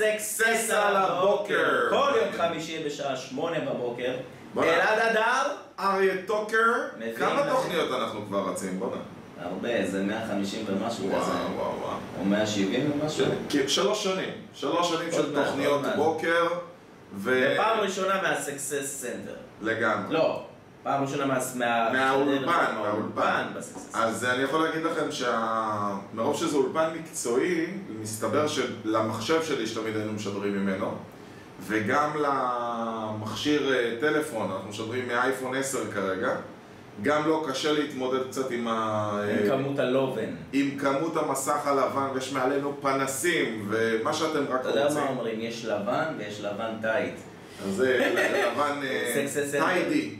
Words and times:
סקסס 0.00 0.70
על 0.70 0.96
הבוקר. 0.96 1.86
כל 1.90 2.12
יום 2.16 2.32
חמישי 2.36 2.84
בשעה 2.86 3.16
שמונה 3.16 3.60
בבוקר. 3.60 4.12
אלעד 4.58 4.98
אדר. 4.98 5.52
אריה 5.80 6.14
טוקר, 6.26 6.72
כמה. 7.18 7.50
תוכניות 7.50 7.90
אנחנו 8.00 8.26
כבר 8.26 8.50
רצים? 8.50 8.78
בוא'נה. 8.78 8.96
הרבה, 9.42 9.86
זה 9.86 10.02
150 10.02 10.64
ומשהו 10.68 11.08
וואו, 11.10 11.20
כזה. 11.22 11.30
וואו, 11.32 11.78
וואו. 11.80 11.96
או 12.20 12.24
170 12.24 12.92
ומשהו. 13.02 13.26
כי- 13.48 13.68
שלוש 13.68 14.04
שנים, 14.04 14.30
שלוש 14.54 14.88
שנים 14.88 15.12
של 15.12 15.32
מעט, 15.32 15.46
תוכניות. 15.46 15.80
בוקר, 15.96 16.46
ו... 17.14 17.50
ופעם 17.54 17.80
ראשונה 17.80 18.22
מה 18.22 18.40
Success 18.40 19.02
Center. 19.02 19.34
לגמרי. 19.62 20.14
לא, 20.14 20.42
פעם 20.82 21.02
ראשונה 21.02 21.26
מה... 21.26 21.38
מה- 21.54 21.90
מהאולפן, 21.92 22.74
מהאולפן. 22.82 23.44
אז 23.94 24.24
אני 24.24 24.42
יכול 24.42 24.62
להגיד 24.64 24.82
לכם 24.82 25.06
שמרוב 25.12 26.36
שזה 26.36 26.56
אולפן 26.56 26.90
מקצועי, 27.00 27.66
מסתבר 28.00 28.46
שלמחשב 28.48 29.42
שלי 29.42 29.66
שתמיד 29.66 29.96
היינו 29.96 30.12
משדרים 30.12 30.52
ממנו, 30.52 30.94
וגם 31.66 32.10
למכשיר 32.20 33.72
אה, 33.74 33.96
טלפון, 34.00 34.50
אנחנו 34.52 34.68
משדרים 34.68 35.08
מאייפון 35.08 35.54
10 35.56 35.90
כרגע, 35.92 36.36
גם 37.02 37.28
לא 37.28 37.44
קשה 37.48 37.72
להתמודד 37.72 38.26
קצת 38.28 38.50
עם, 38.50 38.68
ה... 38.68 39.10
עם 39.40 39.48
כמות 39.48 39.78
הלובן. 39.78 40.34
עם 40.52 40.78
כמות 40.78 41.16
המסך 41.16 41.66
הלבן, 41.66 42.08
ויש 42.14 42.32
מעלינו 42.32 42.76
פנסים, 42.82 43.66
ומה 43.70 44.12
שאתם 44.12 44.44
רק 44.50 44.60
אתה 44.60 44.68
יודע 44.68 44.84
רוצים. 44.84 44.98
מה 45.02 45.08
אומרים? 45.10 45.40
יש 45.40 45.64
לבן 45.64 46.04
ויש 46.18 46.40
לבן 46.40 46.70
טייט. 46.82 47.14
אז 47.66 47.74
זה 47.74 48.12
לבן 48.54 48.80
אה. 48.82 49.26
טיידי. 49.60 50.14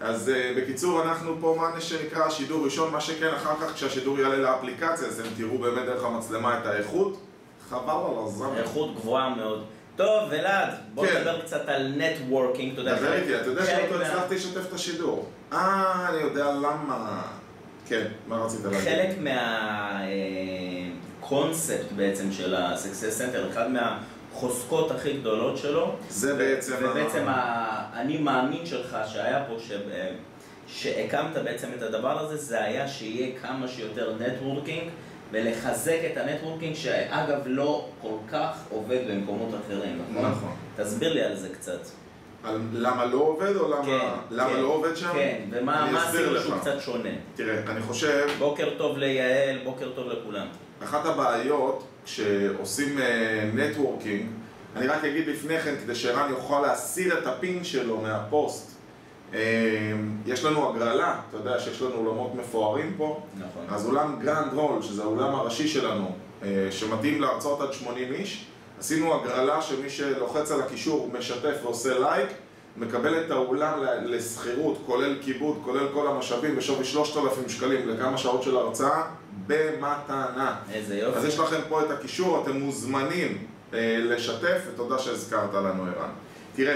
אז 0.00 0.28
אה, 0.30 0.52
בקיצור, 0.56 1.02
אנחנו 1.02 1.36
פה 1.40 1.56
מה 1.60 1.80
שנקרא 1.80 2.30
שידור 2.30 2.64
ראשון, 2.64 2.92
מה 2.92 3.00
שכן, 3.00 3.28
אחר 3.36 3.54
כך 3.60 3.74
כשהשידור 3.74 4.18
יעלה 4.18 4.36
לאפליקציה, 4.36 5.08
אז 5.08 5.20
אתם 5.20 5.28
תראו 5.36 5.58
באמת 5.58 5.86
דרך 5.86 6.04
המצלמה 6.04 6.58
את 6.58 6.66
האיכות. 6.66 7.20
חבל 7.70 7.78
על 7.90 8.24
הזמן. 8.26 8.48
איכות 8.56 8.94
גבוהה 8.96 9.34
מאוד. 9.34 9.64
טוב, 9.96 10.32
אלעד, 10.32 10.68
בוא 10.94 11.06
כן. 11.06 11.16
נדבר 11.18 11.40
קצת 11.40 11.68
על 11.68 11.92
networking, 11.96 12.72
אתה 12.72 12.80
יודע. 12.80 12.94
דבר 12.98 13.12
איתי, 13.12 13.36
אתה 13.40 13.46
יודע 13.46 13.62
חלק 13.62 13.70
שעוד 13.88 13.90
לא 13.90 13.98
מה- 13.98 14.06
הצלחתי 14.12 14.34
לשתף 14.34 14.66
את 14.68 14.72
השידור. 14.72 15.26
אה, 15.52 16.06
אני 16.08 16.18
יודע 16.22 16.44
למה. 16.52 17.22
כן, 17.86 18.04
מה 18.28 18.36
רצית 18.36 18.60
להגיד? 18.64 18.80
חלק 18.80 19.08
מהקונספט 21.20 21.92
בעצם 21.96 22.32
של 22.32 22.54
ה-Success 22.54 23.20
Center, 23.20 23.52
אחד 23.52 23.66
מהחוזקות 23.70 24.90
הכי 24.90 25.12
גדולות 25.12 25.58
שלו, 25.58 25.94
זה 26.10 26.34
ו- 26.34 26.38
בעצם 26.38 26.72
ה- 26.72 26.90
ובעצם 26.90 27.24
האני 27.98 28.18
מאמין 28.18 28.66
שלך 28.66 28.96
שהיה 29.12 29.44
פה, 29.48 29.54
ש... 29.58 29.72
שהקמת 30.66 31.36
בעצם 31.44 31.68
את 31.76 31.82
הדבר 31.82 32.18
הזה, 32.18 32.36
זה 32.36 32.64
היה 32.64 32.88
שיהיה 32.88 33.40
כמה 33.42 33.68
שיותר 33.68 34.14
networking 34.20 34.90
ולחזק 35.32 35.98
את 36.12 36.16
ה 36.16 36.21
networking, 36.21 36.74
שאגב 36.74 37.38
לא 37.46 37.88
כל 38.02 38.14
כך 38.32 38.58
עובד 38.70 38.98
במקומות 39.10 39.48
אחרים, 39.64 40.02
נכון? 40.10 40.30
נכון. 40.30 40.56
תסביר 40.76 41.12
לי 41.12 41.22
על 41.22 41.36
זה 41.36 41.48
קצת. 41.48 41.80
על 42.44 42.60
למה 42.72 43.04
לא 43.04 43.18
עובד 43.18 43.56
או 43.56 43.70
למה 43.70 43.84
כן, 43.84 44.36
למה 44.36 44.50
כן, 44.50 44.60
לא 44.60 44.66
עובד 44.66 44.96
שם? 44.96 45.12
כן, 45.12 45.40
ומה 45.50 46.08
עשינו. 46.08 46.40
שהוא 46.40 46.58
קצת 46.60 46.80
שונה. 46.80 47.10
תראה, 47.34 47.62
אני 47.68 47.80
חושב 47.80 48.28
בוקר 48.38 48.70
טוב 48.78 48.98
ליעל, 48.98 49.58
בוקר 49.64 49.90
טוב 49.94 50.08
לכולם. 50.08 50.46
אחת 50.84 51.06
הבעיות 51.06 51.84
כשעושים 52.04 52.98
networking, 53.54 54.26
אני 54.76 54.86
רק 54.86 55.04
אגיד 55.04 55.28
לפני 55.28 55.60
כן, 55.60 55.74
כדי 55.84 55.94
שערן 55.94 56.30
יוכל 56.30 56.60
להסיר 56.60 57.18
את 57.18 57.26
הפין 57.26 57.62
שלו 57.62 57.96
מהפוסט. 58.00 58.70
אה, 59.34 59.40
יש 60.26 60.44
לנו 60.44 60.70
הגרלה, 60.70 61.20
אתה 61.28 61.36
יודע 61.36 61.60
שיש 61.60 61.82
לנו 61.82 61.94
אולמות 61.94 62.34
מפוארים 62.34 62.94
פה, 62.96 63.20
נכון. 63.38 63.66
אז 63.68 63.86
אולם 63.86 64.18
Grand 64.22 64.52
Hall, 64.52 64.82
שזה 64.82 65.02
האולם 65.02 65.34
הראשי 65.34 65.68
שלנו, 65.68 66.10
אה, 66.42 66.48
שמתאים 66.70 67.20
להרצאות 67.20 67.60
עד 67.60 67.72
80 67.72 68.12
איש, 68.12 68.46
עשינו 68.80 69.14
הגרלה 69.14 69.62
שמי 69.62 69.90
שלוחץ 69.90 70.50
על 70.50 70.60
הקישור, 70.60 71.10
משתף 71.18 71.56
ועושה 71.62 71.98
לייק, 71.98 72.28
מקבל 72.76 73.20
את 73.26 73.30
האולם 73.30 73.82
ל- 73.82 74.14
לשכירות, 74.16 74.78
כולל 74.86 75.16
כיבוד, 75.22 75.58
כולל 75.64 75.86
כל 75.92 76.06
המשאבים, 76.08 76.56
בשווי 76.56 76.84
3,000 76.84 77.48
שקלים 77.48 77.88
לכמה 77.88 78.18
שעות 78.18 78.42
של 78.42 78.56
הרצאה, 78.56 79.02
במתנה. 79.46 80.56
איזה 80.72 80.96
יופי. 80.98 81.18
אז 81.18 81.24
יש 81.24 81.38
לכם 81.38 81.60
פה 81.68 81.82
את 81.82 81.90
הקישור, 81.90 82.42
אתם 82.42 82.60
מוזמנים 82.60 83.38
לשתף, 83.72 84.60
ותודה 84.68 84.98
שהזכרת 84.98 85.54
לנו 85.54 85.82
ערן. 85.82 86.10
תראה, 86.56 86.74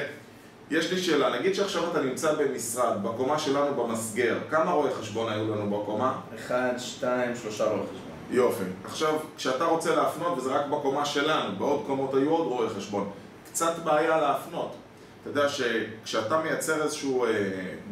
יש 0.71 0.93
לי 0.93 0.99
שאלה, 0.99 1.39
נגיד 1.39 1.55
שעכשיו 1.55 1.91
אתה 1.91 2.01
נמצא 2.01 2.35
במשרד, 2.35 3.03
בקומה 3.03 3.39
שלנו 3.39 3.75
במסגר, 3.75 4.39
כמה 4.51 4.71
רואי 4.71 4.95
חשבון 4.95 5.33
היו 5.33 5.55
לנו 5.55 5.79
בקומה? 5.79 6.21
אחד, 6.35 6.73
שתיים, 6.79 7.37
שלושה 7.37 7.65
רואי 7.65 7.81
חשבון. 7.83 8.13
יופי. 8.31 8.65
עכשיו, 8.85 9.19
כשאתה 9.37 9.65
רוצה 9.65 9.97
להפנות, 9.97 10.39
וזה 10.39 10.55
רק 10.55 10.67
בקומה 10.67 11.05
שלנו, 11.05 11.57
בעוד 11.59 11.83
קומות 11.87 12.15
היו 12.15 12.31
עוד 12.31 12.47
רואי 12.47 12.69
חשבון, 12.69 13.11
קצת 13.51 13.79
בעיה 13.85 14.21
להפנות. 14.21 14.77
אתה 15.23 15.31
יודע 15.31 15.49
שכשאתה 15.49 16.39
מייצר 16.39 16.83
איזשהו 16.83 17.25
אה, 17.25 17.31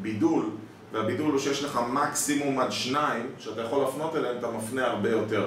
בידול, 0.03 0.51
והבידול 0.93 1.31
הוא 1.31 1.39
שיש 1.39 1.65
לך 1.65 1.81
מקסימום 1.93 2.59
עד 2.59 2.73
שניים, 2.73 3.27
שאתה 3.39 3.61
יכול 3.61 3.83
להפנות 3.83 4.17
אליהם, 4.17 4.39
אתה 4.39 4.51
מפנה 4.51 4.87
הרבה 4.87 5.11
יותר. 5.11 5.47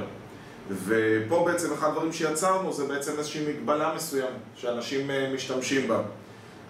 ופה 0.69 1.43
בעצם 1.45 1.73
אחד 1.73 1.87
הדברים 1.87 2.13
שיצרנו 2.13 2.73
זה 2.73 2.85
בעצם 2.85 3.11
איזושהי 3.17 3.45
מגבלה 3.47 3.93
מסוימת 3.95 4.29
שאנשים 4.55 5.11
אה, 5.11 5.31
משתמשים 5.33 5.87
בה. 5.87 6.01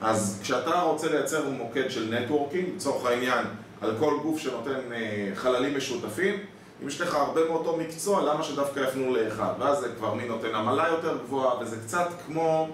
אז 0.02 0.40
כשאתה 0.44 0.82
רוצה 0.82 1.10
לייצר 1.10 1.50
מוקד 1.50 1.90
של 1.90 2.14
נטוורקינג, 2.14 2.66
לצורך 2.76 3.06
העניין, 3.06 3.46
על 3.82 3.96
כל 4.00 4.18
גוף 4.24 4.40
שנותן 4.40 4.80
אה, 4.94 5.32
חללים 5.36 5.78
משותפים, 5.78 6.40
אם 6.84 6.88
יש 6.88 7.02
לך 7.02 7.16
הרבה 7.16 7.42
מאותו 7.50 7.78
מקצוע, 7.78 8.34
למה 8.34 8.44
שדווקא 8.44 8.80
יפנו 8.80 9.16
לאחד? 9.16 9.54
ואז 9.60 9.80
זה 9.80 9.88
כבר 9.98 10.14
מי 10.14 10.26
נותן 10.26 10.56
עמלה 10.56 10.88
יותר 10.88 11.18
גבוהה, 11.26 11.62
וזה 11.62 11.78
קצת 11.86 12.08
כמו... 12.26 12.68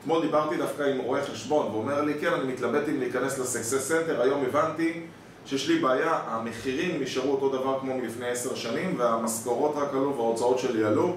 אתמול 0.00 0.22
דיברתי 0.22 0.56
דווקא 0.56 0.82
עם 0.82 0.98
רואה 0.98 1.24
חשבון, 1.24 1.66
והוא 1.66 1.82
אומר 1.82 2.02
לי, 2.02 2.14
כן, 2.20 2.32
אני 2.32 2.52
מתלבט 2.52 2.88
אם 2.88 3.00
להיכנס 3.00 3.38
ל 3.38 3.44
Success 3.44 3.88
Center, 3.88 4.22
היום 4.22 4.44
הבנתי 4.44 5.00
שיש 5.46 5.68
לי 5.68 5.78
בעיה, 5.78 6.20
המחירים 6.26 7.02
נשארו 7.02 7.32
אותו 7.32 7.48
דבר 7.48 7.80
כמו 7.80 7.98
מלפני 7.98 8.28
עשר 8.28 8.54
שנים, 8.54 8.94
והמשכורות 8.98 9.74
רק 9.76 9.90
עלו 9.90 10.16
וההוצאות 10.16 10.58
שלי 10.58 10.84
עלו, 10.84 11.16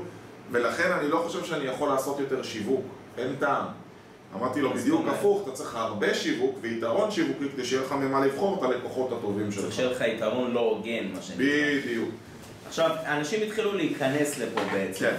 ולכן 0.51 0.91
אני 0.91 1.09
לא 1.09 1.23
חושב 1.27 1.45
שאני 1.45 1.65
יכול 1.65 1.89
לעשות 1.89 2.19
יותר 2.19 2.43
שיווק, 2.43 2.85
אין 3.17 3.35
טעם. 3.39 3.65
אמרתי 4.35 4.61
לו, 4.61 4.73
בדיוק? 4.73 5.01
הפוך, 5.07 5.41
אתה 5.43 5.51
צריך 5.51 5.75
הרבה 5.75 6.13
שיווק 6.13 6.55
ויתרון 6.61 7.11
שיווקי 7.11 7.45
כדי 7.53 7.65
שיהיה 7.65 7.81
לך 7.81 7.91
ממה 7.91 8.25
לבחור 8.25 8.57
את 8.57 8.63
הלקוחות 8.63 9.11
הטובים 9.11 9.49
צריך 9.49 9.61
שלך. 9.61 9.73
שיהיה 9.73 9.91
לך 9.91 10.01
יתרון 10.01 10.51
לא 10.51 10.59
הוגן, 10.59 11.07
מה 11.13 11.21
שנקרא. 11.21 11.45
בדיוק. 11.85 12.09
עכשיו, 12.67 12.91
אנשים 13.05 13.47
התחילו 13.47 13.73
להיכנס 13.73 14.37
לפה 14.39 14.61
בעצם, 14.71 14.99
כן. 14.99 15.15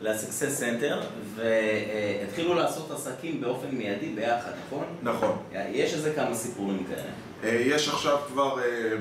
ל 0.00 0.07
Success 0.07 0.58
Center, 0.58 1.00
והתחילו 1.36 2.54
לעשות 2.54 2.90
עסקים 2.90 3.40
באופן 3.40 3.68
מיידי 3.70 4.08
ביחד, 4.08 4.50
נכון? 4.66 4.84
נכון. 5.02 5.36
יש 5.72 5.94
איזה 5.94 6.12
כמה 6.14 6.34
סיפורים 6.34 6.84
כאלה. 6.84 7.10
אה, 7.44 7.48
יש 7.48 7.88
עכשיו 7.88 8.18
כבר 8.28 8.58
אה, 8.62 8.96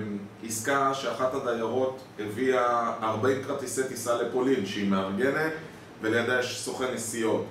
עסקה 0.47 0.93
שאחת 0.93 1.33
הדיירות 1.33 1.99
הביאה 2.19 2.93
40 3.03 3.43
כרטיסי 3.43 3.83
טיסה 3.83 4.21
לפולין 4.21 4.65
שהיא 4.65 4.89
מארגנת 4.91 5.53
ולידה 6.01 6.39
יש 6.39 6.59
סוכן 6.59 6.93
נסיעות. 6.93 7.45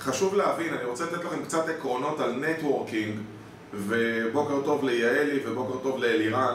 חשוב 0.00 0.34
להבין, 0.34 0.74
אני 0.74 0.84
רוצה 0.84 1.04
לתת 1.04 1.24
לכם 1.24 1.44
קצת 1.44 1.68
עקרונות 1.68 2.20
על 2.20 2.32
networking 2.32 3.18
ובוקר 3.74 4.60
טוב 4.64 4.84
ליעלי 4.84 5.40
ובוקר 5.46 5.78
טוב 5.82 5.98
לאלירן 5.98 6.54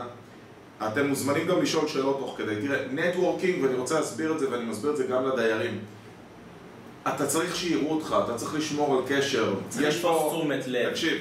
אתם 0.87 1.07
מוזמנים 1.07 1.47
גם 1.47 1.61
לשאול 1.61 1.87
שאלות 1.87 2.19
תוך 2.19 2.35
כדי. 2.37 2.55
תראה, 2.55 2.85
networking, 2.91 3.63
ואני 3.63 3.75
רוצה 3.75 3.99
להסביר 3.99 4.33
את 4.33 4.39
זה 4.39 4.51
ואני 4.51 4.65
מסביר 4.65 4.91
את 4.91 4.97
זה 4.97 5.03
גם 5.03 5.25
לדיירים 5.25 5.79
אתה 7.07 7.27
צריך 7.27 7.55
שיראו 7.55 7.91
אותך, 7.95 8.15
אתה 8.25 8.35
צריך 8.35 8.53
לשמור 8.55 8.97
על 8.97 9.03
קשר. 9.07 9.53
יש 9.81 10.01
פה- 10.01 10.31
תשומת 10.37 10.67
לב. 10.67 10.89
תקשיב, 10.89 11.17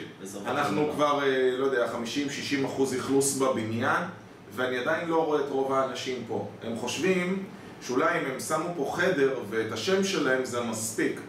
אנחנו. 0.47 0.89
כבר, 0.95 1.23
אה, 1.23 1.51
לא 1.59 1.65
יודע, 1.67 1.87
50-60 1.93 2.65
אחוז 2.65 2.95
אכלוס 2.95 3.39
בבניין, 3.39 4.03
ואני 4.57 4.79
עדיין 4.79 5.09
לא 5.09 5.25
רואה 5.25 5.41
את 5.41 5.49
רוב 5.51 5.73
האנשים 5.73 6.25
פה. 6.29 6.49
הם 6.63 6.77
חושבים 6.77 7.43
שאולי 7.87 8.21
אם 8.21 8.31
הם 8.33 8.41
שמו 8.41 8.69
פה 8.77 8.93
חדר 8.97 9.35
ואת 9.51 9.73
השם 9.73 10.05
שלהם 10.05 10.45
זה 10.45 10.61
מספיק. 10.61 11.21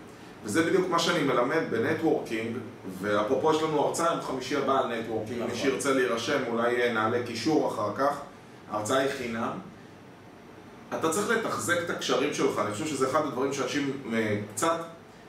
וזה 0.44 0.64
בדיוק 0.64 0.90
מה 0.90 1.00
שאני 1.00 1.24
מלמד 1.24 1.62
ב 1.70 1.77
networking, 1.77 2.58
ואפרופו 3.02 3.52
יש 3.54 3.64
לנו 3.64 3.80
הרצאה 3.86 4.12
עם 4.14 4.22
חמישי 4.22 4.56
הבא 4.56 4.80
על 4.80 5.00
networking, 5.00 5.40
מי 5.40 5.46
נכון. 5.46 5.58
שירצה 5.60 5.94
להירשם 5.94 6.40
אולי 6.48 6.82
אה, 6.82 6.94
נעלה 6.94 7.24
קישור 7.24 7.68
אחר 7.68 7.90
כך, 7.98 8.18
ההרצאה 8.72 8.98
היא 8.98 9.10
חינם. 9.18 9.52
אתה 10.94 11.10
צריך 11.10 11.30
לתחזק 11.30 11.78
את 11.86 11.90
הקשרים 11.90 12.34
שלך, 12.34 12.60
אני 12.66 12.74
חושב 12.74 12.88
שזה 12.88 13.08
אחד 13.08 13.26
הדברים 13.26 13.54
שאנשים 13.54 14.02
אה, 14.14 14.38
קצת 14.54 14.82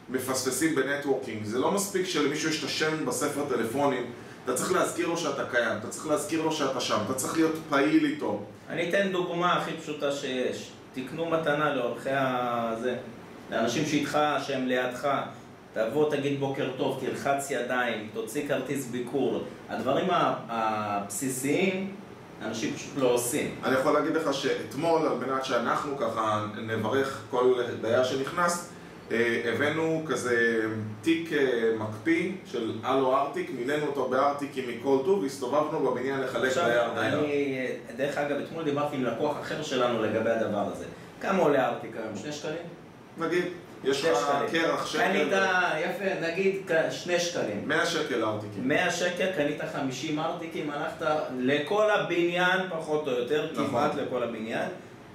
מפספסים 0.09 0.75
בנטוורקינג. 0.75 1.45
זה 1.45 1.59
לא 1.59 1.73
מספיק 1.73 2.07
שלמישהו 2.07 2.51
יש 2.51 2.59
את 2.59 2.65
השם 2.65 3.07
בספר 3.07 3.45
טלפונים, 3.49 4.13
אתה 4.45 4.55
צריך 4.55 4.73
להזכיר 4.73 5.09
לו 5.09 5.17
שאתה 5.17 5.45
קיים, 5.51 5.79
אתה 5.79 5.89
צריך 5.89 6.07
להזכיר 6.07 6.43
לו 6.43 6.53
שאתה 6.53 6.81
שם, 6.81 6.99
אתה 7.05 7.15
צריך 7.15 7.37
להיות 7.37 7.55
פעיל 7.69 8.05
איתו. 8.05 8.43
אני 8.69 8.89
אתן 8.89 9.13
דוגמה 9.13 9.53
הכי 9.53 9.73
פשוטה 9.83 10.13
שיש. 10.13 10.71
תקנו 10.95 11.27
מתנה 11.27 11.75
לאורחי 11.75 12.11
הזה, 12.13 12.97
לאנשים 13.51 13.87
שאיתך, 13.87 14.19
שהם 14.47 14.67
לידך. 14.67 15.09
תבוא, 15.73 16.11
תגיד 16.11 16.41
בוקר 16.41 16.71
טוב, 16.77 17.01
תלחץ 17.01 17.51
ידיים, 17.51 18.09
תוציא 18.15 18.49
כרטיס 18.49 18.87
ביקור. 18.87 19.43
הדברים 19.69 20.07
הבסיסיים, 20.49 21.95
אנשים 22.43 22.75
פשוט 22.75 22.97
לא 22.97 23.13
עושים. 23.13 23.55
אני 23.65 23.75
יכול 23.75 23.93
להגיד 23.93 24.15
לך 24.17 24.35
שאתמול, 24.35 25.03
על 25.07 25.19
מנת 25.27 25.45
שאנחנו 25.45 25.99
ככה 25.99 26.47
נברך 26.67 27.23
כל 27.31 27.55
דייר 27.81 28.05
שנכנס, 28.05 28.71
אה, 29.13 29.43
הבאנו 29.45 30.05
כזה 30.09 30.63
תיק 31.03 31.33
אה, 31.33 31.73
מקפיא 31.79 32.33
של 32.45 32.73
הלו 32.83 33.17
ארטיק, 33.17 33.51
מילאנו 33.59 33.87
אותו 33.87 34.09
בארטיקים 34.09 34.65
מכל 34.69 34.99
טוב, 35.05 35.23
והסתובבנו 35.23 35.91
בבניין 35.91 36.21
לחלק 36.21 36.55
דייר 36.55 36.95
דייר. 36.95 37.19
אני, 37.19 37.67
דרך 37.97 38.19
אגב, 38.19 38.37
אתמול 38.37 38.65
דיברתי 38.65 38.97
עם 38.97 39.05
לקוח 39.05 39.41
אחר 39.41 39.63
שלנו 39.63 40.03
לגבי 40.03 40.31
הדבר 40.31 40.67
הזה. 40.73 40.85
כמה 41.21 41.43
עולה 41.43 41.69
ארטיק 41.69 41.91
היום? 41.97 42.17
שני 42.17 42.33
שקלים? 42.33 42.57
נגיד, 43.19 43.45
יש 43.85 44.05
לך. 44.05 44.33
קרח 44.53 44.87
שקל, 44.87 45.03
קנית, 45.03 45.29
יפה, 45.85 46.21
נגיד 46.27 46.55
כ- 46.69 46.93
שני 46.93 47.21
שקלים. 47.21 47.63
100 47.69 47.87
שקל 47.87 48.25
ארטיקים. 48.25 48.69
100 48.69 48.91
שקל, 48.91 49.27
קנית 49.37 49.61
50 49.73 50.21
ארטיקים, 50.21 50.71
הלכת 50.71 51.07
לכל 51.39 51.91
הבניין, 51.91 52.61
פחות 52.71 53.09
או 53.09 53.13
יותר, 53.13 53.49
נכון. 53.53 53.67
כמעט 53.67 53.95
לכל 53.95 54.23
הבניין, 54.23 54.69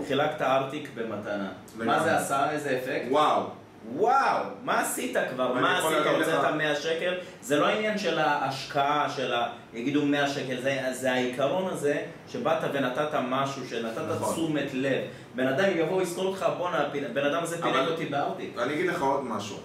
חילקת 0.07 0.41
ארטיק 0.41 0.89
במתנה. 0.95 1.49
מה. 1.77 2.03
זה 2.03 2.17
עשה? 2.17 2.51
איזה 2.51 2.79
אפקט? 2.83 3.05
וואו, 3.11 3.43
וואו, 3.89 4.43
מה 4.63 4.79
עשית 4.81 5.15
כבר? 5.33 5.53
מה 5.53 5.77
עשית? 5.77 6.05
הוצאת 6.17 6.55
100 6.55 6.75
שקל? 6.75 7.13
זה 7.41 7.59
לא 7.59 7.65
העניין 7.65 7.97
של 7.97 8.19
ההשקעה, 8.19 9.09
של 9.09 9.33
ה... 9.33 9.49
יגידו 9.73 10.05
100 10.05 10.29
שקל, 10.29 10.61
זה, 10.61 10.79
זה 10.91 11.11
העיקרון 11.11 11.73
הזה 11.73 12.01
שבאת 12.27 12.57
ונתת 12.73 13.09
משהו, 13.29 13.61
שנתת 13.69 14.01
נכון. 14.15 14.33
תשומת 14.33 14.73
לב. 14.73 15.01
בן 15.35 15.47
אדם 15.47 15.65
יבוא, 15.75 16.01
יזכור 16.01 16.25
אותך, 16.25 16.45
בואנה, 16.57 16.89
בן 17.13 17.25
אדם 17.25 17.43
הזה 17.43 17.61
פינק 17.61 17.87
אותי 17.87 18.05
בארטיק. 18.05 18.57
אני 18.57 18.73
אגיד 18.73 18.85
לך 18.85 19.01
עוד 19.01 19.23
משהו, 19.23 19.57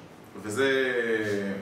וזה 0.43 0.93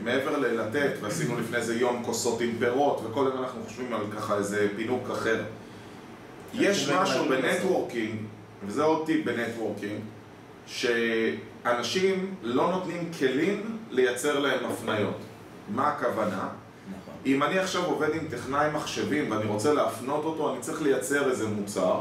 מעבר 0.03 0.39
ללתת, 0.39 0.93
ועשינו 1.01 1.41
לפני 1.41 1.63
זה 1.63 1.75
יום 1.75 2.03
כוסות 2.05 2.41
עם 2.41 2.57
פירות, 2.59 3.01
וכל 3.05 3.27
הזמן 3.27 3.43
אנחנו 3.43 3.65
חושבים 3.65 3.95
על 3.95 4.03
ככה 4.17 4.37
איזה 4.37 4.69
פינוק 4.77 5.11
אחר. 5.11 5.43
יש 6.55 6.79
אנשים 6.79 6.95
לא 6.95 7.03
משהו 7.03 7.25
ב 7.29 7.37
networking, 7.37 8.21
וזה 8.67 8.83
עוד 8.83 9.07
טיפ 9.07 9.27
ב 9.27 9.33
networking, 9.33 10.01
שאנשים 11.65 12.35
לא 12.43 12.71
נותנים 12.71 13.11
כלים 13.19 13.79
לייצר 13.91 14.39
להם 14.39 14.67
הפניות. 14.67 15.17
מה 15.69 15.89
הכוונה? 15.89 16.49
נכון. 16.89 17.15
אם 17.27 17.43
אני 17.43 17.59
עכשיו 17.59 17.85
עובד 17.85 18.09
עם 18.15 18.29
טכנאי 18.31 18.71
מחשבים 18.75 19.31
ואני 19.31 19.45
רוצה 19.45 19.73
להפנות 19.73 20.25
אותו, 20.25 20.53
אני 20.53 20.61
צריך 20.61 20.83
לייצר 20.83 21.31
איזה 21.31 21.49
מוצר 21.49 22.01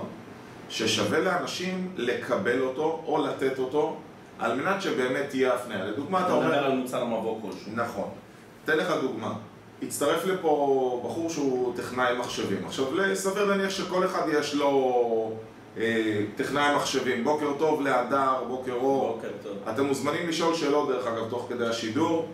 ששווה 0.70 1.20
לאנשים 1.20 1.92
לקבל 1.96 2.62
אותו 2.62 3.04
או 3.06 3.26
לתת 3.28 3.60
אותו 3.60 3.98
על 4.40 4.62
מנת 4.62 4.82
שבאמת 4.82 5.30
תהיה 5.30 5.54
הפניה. 5.54 5.86
לדוגמה, 5.86 6.20
אתה 6.20 6.28
אתה 6.28 6.36
מדבר 6.36 6.46
אומר... 6.46 6.66
על 6.66 6.72
מוצר 6.72 7.06
מבוא 7.06 7.42
כלשהו. 7.42 7.72
נכון. 7.76 8.10
אתן 8.66 8.78
לך 8.78 8.94
דוגמה. 9.02 9.34
הצטרף 9.82 10.26
לפה 10.26 11.02
בחור 11.06 11.30
שהוא 11.30 11.74
טכנאי 11.78 12.18
מחשבים. 12.18 12.66
עכשיו, 12.66 12.86
סביר 13.14 13.46
להניח 13.46 13.70
שכל 13.70 14.06
אחד 14.06 14.22
יש 14.32 14.56
לו 14.56 15.32
טכנאי 16.36 16.76
מחשבים. 16.76 17.24
בוקר 17.24 17.54
טוב 17.58 17.82
להדר, 17.82 18.44
בוקר 18.48 18.74
אור. 18.74 19.16
בוקר 19.16 19.30
טוב. 19.44 19.58
אתם 19.70 19.86
מוזמנים 19.86 20.28
לשאול 20.28 20.56
שאלות 20.56 20.90
דרך 20.90 21.08
אגב 21.08 21.30
תוך 21.30 21.46
כדי 21.50 21.68
השידור. 21.68 22.28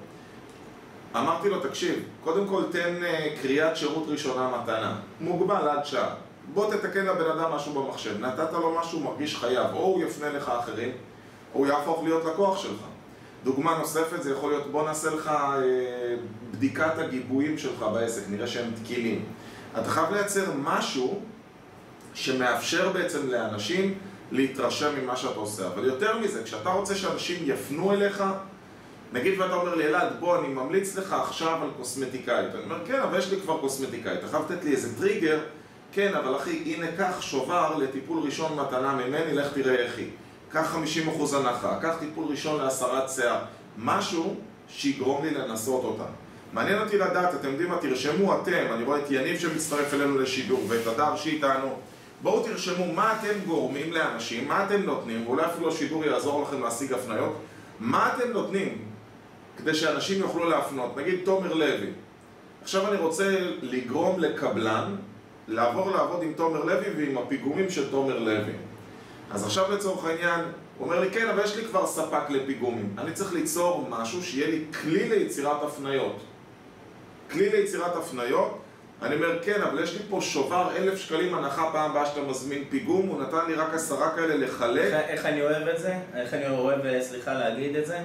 אמרתי 1.15 1.49
לו, 1.49 1.59
תקשיב, 1.59 2.03
קודם 2.23 2.47
כל 2.47 2.63
תן 2.71 3.03
אה, 3.03 3.35
קריאת 3.41 3.77
שירות 3.77 4.05
ראשונה 4.07 4.57
מתנה, 4.57 4.95
מוגבל 5.21 5.67
עד 5.67 5.85
שעה. 5.85 6.15
בוא 6.53 6.73
תתקן 6.73 7.05
לבן 7.05 7.39
אדם 7.39 7.51
משהו 7.51 7.73
במחשב, 7.73 8.19
נתת 8.19 8.53
לו 8.53 8.79
משהו, 8.79 8.99
מרגיש 8.99 9.35
חייב, 9.35 9.67
או 9.73 9.79
הוא 9.79 10.03
יפנה 10.03 10.29
לך 10.29 10.49
אחרים, 10.49 10.91
או 11.53 11.59
הוא 11.59 11.67
יהפוך 11.67 12.03
להיות 12.03 12.25
לקוח 12.25 12.57
שלך. 12.57 12.81
דוגמה 13.43 13.77
נוספת 13.77 14.23
זה 14.23 14.31
יכול 14.31 14.51
להיות, 14.51 14.71
בוא 14.71 14.85
נעשה 14.85 15.09
לך 15.09 15.27
אה, 15.27 16.15
בדיקת 16.51 16.97
הגיבויים 16.97 17.57
שלך 17.57 17.85
בעסק, 17.93 18.21
נראה 18.29 18.47
שהם 18.47 18.71
תקינים. 18.83 19.25
אתה 19.73 19.89
חייב 19.89 20.13
לייצר 20.13 20.45
משהו 20.63 21.19
שמאפשר 22.13 22.89
בעצם 22.89 23.29
לאנשים 23.29 23.93
להתרשם 24.31 24.89
ממה 25.01 25.15
שאתה 25.15 25.39
עושה. 25.39 25.67
אבל 25.67 25.85
יותר 25.85 26.19
מזה, 26.19 26.43
כשאתה 26.43 26.69
רוצה 26.69 26.95
שאנשים 26.95 27.43
יפנו 27.45 27.93
אליך, 27.93 28.23
נגיד 29.13 29.39
ואתה 29.39 29.53
אומר 29.53 29.75
לי, 29.75 29.85
אלעד, 29.85 30.19
בוא, 30.19 30.39
אני 30.39 30.47
ממליץ 30.47 30.97
לך 30.97 31.13
עכשיו 31.13 31.63
על 31.63 31.69
קוסמטיקאית. 31.77 32.55
אני 32.55 32.63
אומר, 32.63 32.85
כן, 32.85 32.99
אבל 32.99 33.19
יש 33.19 33.31
לי 33.31 33.41
כבר 33.41 33.57
קוסמטיקאית. 33.57 34.19
אתה 34.19 34.27
חייב 34.27 34.43
לתת 34.49 34.63
לי 34.63 34.71
איזה 34.71 34.97
טריגר, 34.97 35.39
כן, 35.91 36.13
אבל 36.13 36.35
אחי, 36.35 36.75
הנה, 36.75 36.87
קח 36.97 37.21
שובר 37.21 37.77
לטיפול 37.77 38.23
ראשון 38.23 38.59
מתנה 38.59 38.95
ממני, 38.95 39.33
לך 39.33 39.53
תראה 39.53 39.75
איך 39.75 39.97
היא. 39.97 40.09
קח 40.49 40.75
50% 41.33 41.35
הנחה, 41.35 41.79
קח 41.81 41.95
טיפול 41.99 42.25
ראשון 42.29 42.61
להסרת 42.61 43.09
שיער. 43.09 43.39
משהו 43.77 44.35
שיגרום 44.69 45.25
לי 45.25 45.31
לנסות 45.31 45.83
אותה. 45.83 46.03
מעניין 46.53 46.81
אותי 46.81 46.97
לדעת, 46.97 47.35
אתם 47.35 47.49
יודעים 47.49 47.69
מה, 47.69 47.77
תרשמו 47.77 48.41
אתם, 48.41 48.65
אני 48.73 48.83
רואה 48.83 48.99
את 48.99 49.11
יניב 49.11 49.39
שמצטרף 49.39 49.93
אלינו 49.93 50.17
לשידור, 50.17 50.65
ואת 50.67 50.87
הדר 50.87 51.15
שאיתנו. 51.15 51.79
בואו 52.21 52.43
תרשמו 52.43 52.93
מה 52.93 53.19
אתם 53.19 53.39
גורמים 53.45 53.93
לאנשים, 53.93 54.47
מה 54.47 54.65
אתם 54.65 54.81
נותנים, 54.81 55.27
ואולי 55.27 55.45
אפילו 55.45 55.69
השידור 55.69 56.05
יעזור 56.05 56.41
לכם 56.41 56.61
להשיג 56.61 56.93
הפניות. 56.93 57.35
מה 57.79 58.13
אתם 58.13 58.31
נותנים 58.31 58.77
כדי 59.57 59.73
שאנשים 59.73 60.19
יוכלו 60.19 60.49
להפנות? 60.49 60.97
נגיד 60.97 61.19
תומר 61.25 61.53
לוי. 61.53 61.89
עכשיו 62.61 62.87
אני 62.87 62.97
רוצה 62.97 63.37
לגרום 63.61 64.19
לקבלן 64.19 64.95
לעבור 65.47 65.91
לעבוד 65.91 66.23
עם 66.23 66.33
תומר 66.33 66.63
לוי 66.63 66.89
ועם 66.97 67.17
הפיגומים 67.17 67.69
של 67.69 67.91
תומר 67.91 68.19
לוי. 68.19 68.53
אז 69.31 69.43
עכשיו 69.43 69.71
לצורך 69.71 70.05
העניין, 70.05 70.39
הוא 70.77 70.87
אומר 70.87 70.99
לי, 70.99 71.09
כן, 71.11 71.29
אבל 71.29 71.43
יש 71.43 71.55
לי 71.55 71.65
כבר 71.65 71.87
ספק 71.87 72.29
לפיגומים. 72.29 72.95
אני 72.97 73.11
צריך 73.11 73.33
ליצור 73.33 73.87
משהו 73.89 74.23
שיהיה 74.23 74.47
לי 74.47 74.65
כלי 74.81 75.09
ליצירת 75.09 75.63
הפניות. 75.63 76.15
כלי 77.31 77.49
ליצירת 77.49 77.95
הפניות, 77.95 78.59
אני 79.01 79.15
אומר, 79.15 79.43
כן, 79.43 79.61
אבל 79.61 79.83
יש 79.83 79.93
לי 79.93 79.99
פה 80.09 80.21
שובר 80.21 80.69
אלף 80.77 80.99
שקלים 80.99 81.35
הנחה 81.35 81.69
פעם 81.71 81.91
הבאה 81.91 82.05
שאתה 82.05 82.21
מזמין 82.21 82.63
פיגום, 82.69 83.07
הוא 83.07 83.21
נתן 83.21 83.47
לי 83.47 83.53
רק 83.53 83.73
עשרה 83.73 84.15
כאלה 84.15 84.37
לחלק. 84.37 84.81
איך, 84.81 84.93
איך 85.07 85.25
אני 85.25 85.41
אוהב 85.41 85.67
את 85.67 85.79
זה? 85.79 85.93
איך 86.15 86.33
אני 86.33 86.47
אוהב, 86.47 86.85
אה, 86.85 87.01
סליחה, 87.01 87.33
להגיד 87.33 87.75
את 87.75 87.85
זה? 87.85 87.97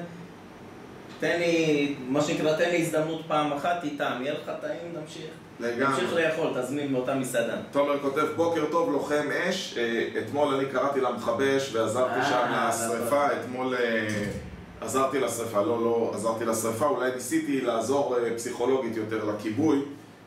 תן 1.21 1.39
לי, 1.39 1.95
מה 2.09 2.23
שנקרא, 2.23 2.57
תן 2.57 2.71
לי 2.71 2.83
הזדמנות 2.83 3.23
פעם 3.29 3.53
אחת 3.53 3.85
איתם, 3.85 4.13
יהיה 4.21 4.33
לך 4.33 4.51
טעים, 4.61 4.95
נמשיך. 5.01 5.31
לגמרי. 5.61 6.25
לאכול, 6.25 6.63
תזמין 6.63 6.93
מאותה 6.93 7.15
מסעדה. 7.15 7.57
תומר 7.71 7.99
כותב, 7.99 8.27
בוקר 8.37 8.65
טוב, 8.71 8.93
לוחם 8.93 9.29
אש. 9.49 9.79
אה, 9.79 10.09
אתמול 10.19 10.55
אני 10.55 10.67
קראתי 10.67 11.01
למכבי 11.01 11.57
אש 11.57 11.75
ועזרתי 11.75 12.21
אה, 12.21 12.25
שם 12.25 12.47
נכון. 12.53 12.69
לשרפה. 12.69 13.27
אתמול 13.27 13.75
עזרתי 14.81 15.21
לשרפה, 15.21 15.61
לא, 15.61 15.85
לא 15.85 16.13
עזרתי 16.15 16.45
לשרפה, 16.45 16.87
אולי 16.87 17.11
ניסיתי 17.15 17.61
לעזור 17.61 18.17
פסיכולוגית 18.37 18.97
יותר 18.97 19.25
לכיבוי, 19.25 19.83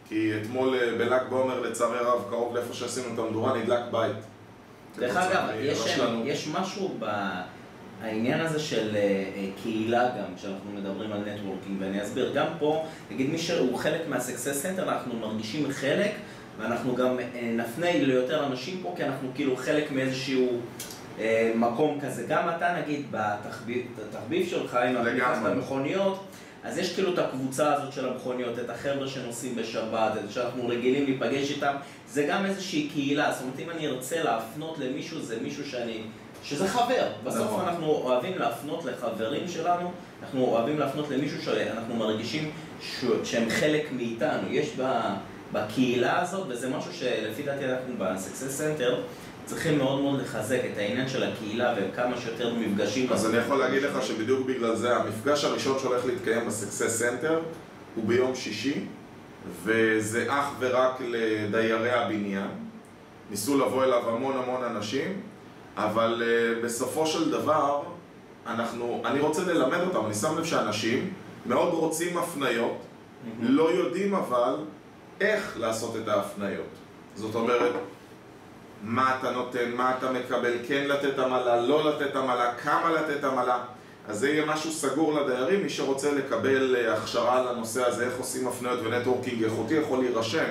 כי 0.09 0.31
אתמול 0.41 0.75
אה, 0.75 0.97
בל"ג 0.97 1.29
בעומר, 1.29 1.59
לצערי 1.61 1.97
הרב, 1.97 2.23
קרוב 2.29 2.55
לאיפה 2.55 2.73
שעשינו 2.73 3.13
את 3.13 3.19
המדורה, 3.19 3.57
נדלק 3.57 3.79
בית. 3.91 4.15
דרך 4.99 5.17
אגב, 5.17 5.43
יש, 5.59 5.79
מרשלנות. 5.79 6.23
יש 6.25 6.47
משהו 6.47 6.97
בעניין 8.01 8.39
הזה 8.39 8.59
של 8.59 8.95
אה, 8.95 9.01
אה, 9.01 9.49
קהילה 9.63 10.09
גם, 10.09 10.35
כשאנחנו 10.35 10.71
מדברים 10.75 11.11
על 11.11 11.19
נטוורקינג, 11.19 11.77
ואני 11.79 12.03
אסביר, 12.03 12.31
גם 12.35 12.47
פה, 12.59 12.85
נגיד 13.11 13.29
מי 13.29 13.37
שהוא 13.37 13.77
חלק 13.77 14.01
מה-Success 14.09 14.65
Center, 14.65 14.81
אנחנו 14.81 15.19
מרגישים 15.19 15.71
חלק, 15.71 16.11
ואנחנו 16.57 16.95
גם 16.95 17.19
אה, 17.19 17.51
נפנה 17.55 17.91
ליותר 17.93 18.45
אנשים 18.45 18.79
פה, 18.83 18.93
כי 18.97 19.03
אנחנו 19.03 19.29
כאילו 19.35 19.55
חלק 19.55 19.91
מאיזשהו 19.91 20.59
אה, 21.19 21.51
מקום 21.55 21.99
כזה. 22.01 22.25
גם 22.27 22.49
אתה 22.57 22.75
נגיד 22.81 23.05
בתחביב 23.11 23.85
התחביב 24.09 24.47
שלך, 24.49 24.77
לגמרי. 24.83 25.51
המכוניות, 25.51 26.23
אז 26.67 26.77
יש 26.77 26.93
כאילו 26.93 27.13
את 27.13 27.19
הקבוצה 27.19 27.73
הזאת 27.73 27.93
של 27.93 28.07
המכוניות, 28.07 28.59
את 28.59 28.69
החבר'ה 28.69 29.07
שנוסעים 29.07 29.55
בשבת, 29.55 30.11
את 30.25 30.31
שאנחנו 30.31 30.67
רגילים 30.67 31.05
להיפגש 31.05 31.51
איתם, 31.51 31.75
זה 32.09 32.23
גם 32.23 32.45
איזושהי 32.45 32.89
קהילה, 32.93 33.31
זאת 33.31 33.41
אומרת 33.41 33.59
אם 33.59 33.69
אני 33.69 33.87
ארצה 33.87 34.23
להפנות 34.23 34.77
למישהו, 34.79 35.21
זה 35.21 35.37
מישהו 35.41 35.69
שאני, 35.69 36.01
שזה 36.43 36.67
חבר, 36.67 37.07
בסוף 37.23 37.41
נכון. 37.41 37.65
אנחנו 37.65 37.87
אוהבים 37.87 38.37
להפנות 38.37 38.85
לחברים 38.85 39.47
שלנו, 39.47 39.91
אנחנו 40.21 40.45
אוהבים 40.45 40.79
להפנות 40.79 41.09
למישהו 41.09 41.41
שאנחנו 41.41 41.95
מרגישים 41.95 42.51
ש... 42.81 43.05
שהם 43.23 43.49
חלק 43.49 43.91
מאיתנו, 43.91 44.47
יש 44.49 44.69
ב... 44.79 44.83
בקהילה 45.53 46.21
הזאת, 46.21 46.47
וזה 46.49 46.69
משהו 46.69 46.93
שלפי 46.93 47.43
דעתי 47.43 47.65
אנחנו 47.65 47.93
ב-Success 47.97 48.61
Center 48.61 48.93
צריכים 49.47 49.77
מאוד 49.77 50.01
מאוד 50.01 50.21
לחזק 50.21 50.59
את 50.73 50.77
העניין 50.77 51.09
של 51.09 51.23
הקהילה 51.23 51.73
וכמה 51.77 52.17
שיותר 52.17 52.53
מפגשים. 52.53 53.13
אז 53.13 53.25
אני 53.25 53.37
יכול 53.37 53.57
להגיד 53.57 53.83
לך 53.83 54.03
שבדיוק 54.03 54.47
בגלל 54.47 54.75
זה 54.75 54.95
המפגש 54.95 55.43
הראשון 55.43 55.79
שהולך 55.79 56.05
להתקיים 56.05 56.47
ב 56.47 56.54
Success 56.54 56.99
Center 56.99 57.39
הוא 57.95 58.07
ביום 58.07 58.35
שישי 58.35 58.85
וזה 59.63 60.25
אך 60.29 60.45
ורק 60.59 61.01
לדיירי 61.01 61.91
הבניין. 61.91 62.47
ניסו 63.31 63.57
לבוא 63.57 63.83
אליו 63.83 64.09
המון 64.09 64.37
המון 64.37 64.63
אנשים 64.63 65.21
אבל 65.77 66.23
אה, 66.23 66.65
בסופו 66.65 67.07
של 67.07 67.31
דבר 67.31 67.83
אנחנו, 68.47 69.01
אני 69.05 69.19
רוצה 69.19 69.41
ללמד 69.43 69.79
אותם, 69.81 70.05
אני 70.05 70.13
שם 70.13 70.37
לב 70.37 70.45
שאנשים 70.45 71.13
מאוד 71.45 71.73
רוצים 71.73 72.17
הפניות 72.17 72.77
לא 73.41 73.71
יודעים 73.71 74.15
אבל 74.15 74.55
איך 75.21 75.57
לעשות 75.59 75.95
את 75.95 76.07
ההפניות. 76.07 76.69
זאת 77.15 77.35
אומרת 77.35 77.73
מה 78.83 79.15
אתה 79.19 79.31
נותן, 79.31 79.71
מה 79.71 79.93
אתה 79.97 80.11
מקבל, 80.11 80.53
כן 80.67 80.87
לתת 80.87 81.19
עמלה, 81.19 81.61
לא 81.61 81.89
לתת 81.89 82.15
עמלה, 82.15 82.53
כמה 82.53 82.91
לתת 82.91 83.23
עמלה 83.23 83.63
אז 84.07 84.19
זה 84.19 84.29
יהיה 84.29 84.45
משהו 84.45 84.71
סגור 84.71 85.13
לדיירים, 85.13 85.63
מי 85.63 85.69
שרוצה 85.69 86.11
לקבל 86.11 86.75
אה, 86.75 86.93
הכשרה 86.93 87.51
לנושא 87.51 87.85
הזה, 87.85 88.05
איך 88.05 88.17
עושים 88.17 88.47
הפניות 88.47 88.79
ונטוורקינג 88.83 89.43
איכותי 89.43 89.73
יכול 89.73 89.99
להירשם 89.99 90.45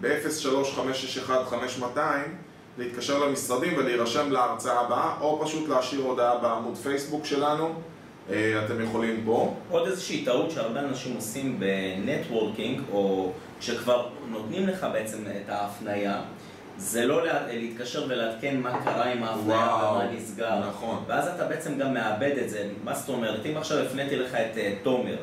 ב-03-561-5200 0.00 1.98
להתקשר 2.78 3.18
למשרדים 3.18 3.74
ולהירשם 3.78 4.32
להרצאה 4.32 4.80
הבאה 4.80 5.14
או 5.20 5.40
פשוט 5.44 5.68
להשאיר 5.68 6.02
הודעה 6.02 6.38
בעמוד 6.38 6.76
פייסבוק 6.76 7.24
שלנו 7.24 7.74
אה, 8.30 8.64
אתם 8.64 8.84
יכולים 8.84 9.22
פה. 9.24 9.54
עוד 9.70 9.88
איזושהי 9.88 10.24
טעות 10.24 10.50
שהרבה 10.50 10.80
אנשים 10.80 11.16
עושים 11.16 11.60
בנטוורקינג, 11.60 12.80
או 12.92 13.32
כשכבר 13.60 14.08
נותנים 14.30 14.68
לך 14.68 14.86
בעצם 14.92 15.18
את 15.44 15.48
ההפניה, 15.48 16.20
זה 16.78 17.06
לא 17.06 17.26
לה- 17.26 17.46
להתקשר 17.46 18.04
ולעדכן 18.08 18.60
מה 18.60 18.84
קרה 18.84 19.04
עם 19.04 19.22
ההפניה 19.22 19.56
ומה 19.92 20.04
נסגר. 20.12 20.58
נכון. 20.68 21.04
ואז 21.06 21.28
אתה 21.28 21.44
בעצם 21.44 21.78
גם 21.78 21.94
מאבד 21.94 22.38
את 22.42 22.50
זה. 22.50 22.68
מה 22.84 22.94
זאת 22.94 23.08
אומרת? 23.08 23.46
אם 23.46 23.56
עכשיו 23.56 23.78
הפניתי 23.78 24.16
לך 24.16 24.34
את 24.34 24.56
אה, 24.58 24.74
תומר, 24.82 25.16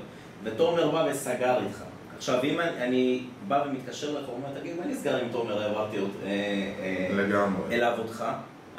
ותומר 0.43 0.91
בא 0.91 1.07
וסגר 1.11 1.57
איתך. 1.65 1.81
עכשיו, 2.17 2.39
אם 2.43 2.59
אני, 2.59 2.83
אני 2.83 3.23
בא 3.47 3.63
ומתקשר 3.67 4.11
לך, 4.19 4.25
הוא 4.27 4.35
אומר, 4.35 4.59
תגיד, 4.59 4.79
מה 4.79 4.85
נסגר 4.85 5.15
עם 5.17 5.27
תומר? 5.31 5.61
העברתי 5.61 5.99
אות- 5.99 6.09
אה, 6.25 6.29
אה, 6.29 7.15
לגמרי. 7.15 7.75
אליו 7.75 7.93
אותך. 7.99 8.23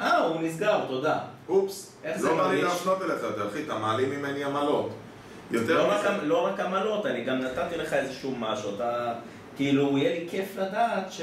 אה, 0.01 0.17
הוא 0.17 0.41
נסגר, 0.41 0.79
תודה. 0.87 1.19
אופס, 1.49 1.95
איך 2.03 2.17
זה 2.17 2.27
לא 2.29 2.35
בא 2.35 2.41
לי 2.41 2.47
מרגיש? 2.47 2.63
להפנות 2.63 3.01
אליך 3.01 3.23
יותר, 3.23 3.47
אחי, 3.47 3.63
אתה 3.63 3.75
מעלים 3.75 4.09
ממני 4.09 4.43
עמלות. 4.43 4.89
יותר 5.51 5.77
לא 5.87 5.91
רק, 5.93 5.99
מזה. 6.05 6.25
לא 6.25 6.45
רק 6.45 6.59
עמלות, 6.59 7.05
אני 7.05 7.23
גם 7.23 7.39
נתתי 7.39 7.77
לך 7.77 7.93
איזשהו 7.93 8.35
משהו, 8.39 8.75
אתה... 8.75 9.13
כאילו, 9.57 9.97
יהיה 9.97 10.19
לי 10.19 10.27
כיף 10.29 10.57
לדעת 10.57 11.11
ש... 11.11 11.21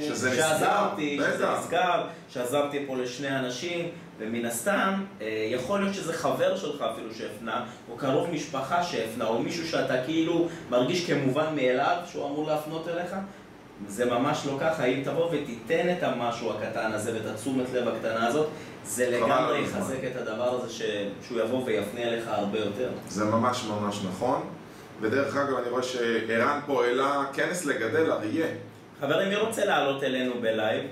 שזה 0.00 0.36
שעזרתי, 0.36 1.18
נסגר, 1.20 1.34
שזה. 1.34 1.46
נסגר, 1.58 2.06
שעזרתי 2.28 2.84
פה 2.86 2.96
לשני 2.96 3.38
אנשים, 3.38 3.88
ומן 4.18 4.44
הסתם, 4.44 5.04
אה, 5.20 5.48
יכול 5.50 5.80
להיות 5.80 5.94
שזה 5.94 6.12
חבר 6.12 6.56
שלך 6.56 6.84
אפילו 6.92 7.14
שהפנה, 7.14 7.64
או 7.90 7.96
קרוב 7.96 8.30
משפחה 8.30 8.82
שהפנה, 8.82 9.26
או 9.26 9.42
מישהו 9.42 9.68
שאתה 9.68 10.04
כאילו 10.04 10.48
מרגיש 10.70 11.10
כמובן 11.10 11.54
מאליו 11.56 11.96
שהוא 12.06 12.26
אמור 12.26 12.46
להפנות 12.46 12.88
אליך. 12.88 13.16
זה 13.88 14.04
ממש 14.04 14.46
לא 14.46 14.56
ככה, 14.60 14.84
אם 14.84 15.02
תבוא 15.04 15.26
ותיתן 15.32 15.92
את 15.98 16.02
המשהו 16.02 16.52
הקטן 16.52 16.92
הזה 16.92 17.14
ואת 17.14 17.26
התשומת 17.34 17.72
לב 17.72 17.88
הקטנה 17.88 18.26
הזאת, 18.26 18.46
זה 18.84 19.10
לגמרי. 19.10 19.60
יחזק 19.60 20.04
את 20.10 20.16
הדבר 20.16 20.54
הזה 20.54 20.72
ש... 20.72 20.82
שהוא 21.26 21.40
יבוא 21.40 21.64
ויפנה 21.64 22.02
אליך 22.02 22.28
הרבה 22.28 22.58
יותר. 22.58 22.90
זה 23.08 23.24
ממש 23.24 23.64
ממש 23.64 24.00
נכון. 24.04 24.42
ודרך 25.00 25.36
אגב, 25.36 25.56
אני 25.56 25.70
רואה 25.70 25.82
שערן 25.82 26.60
פה 26.66 26.84
העלה 26.84 27.24
כנס 27.32 27.64
לגדל 27.64 28.12
אריה. 28.12 28.46
חברים, 29.00 29.28
מי 29.28 29.36
רוצה 29.36 29.64
לעלות 29.64 30.02
אלינו 30.02 30.32
בלייב? 30.40 30.84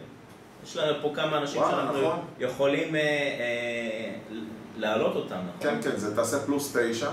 יש 0.65 0.77
לנו 0.77 1.03
פה 1.03 1.13
כמה 1.15 1.39
אנשים 1.39 1.61
וואלה, 1.61 1.77
שאנחנו 1.77 2.03
נכון. 2.03 2.19
יכולים 2.39 2.97
אה, 2.97 3.01
אה, 3.01 4.13
להעלות 4.77 5.17
אותם, 5.17 5.37
נכון? 5.37 5.71
כן, 5.71 5.91
כן, 5.91 5.97
זה 5.97 6.17
תעשה 6.17 6.39
פלוס 6.47 6.77
תשע. 6.77 7.11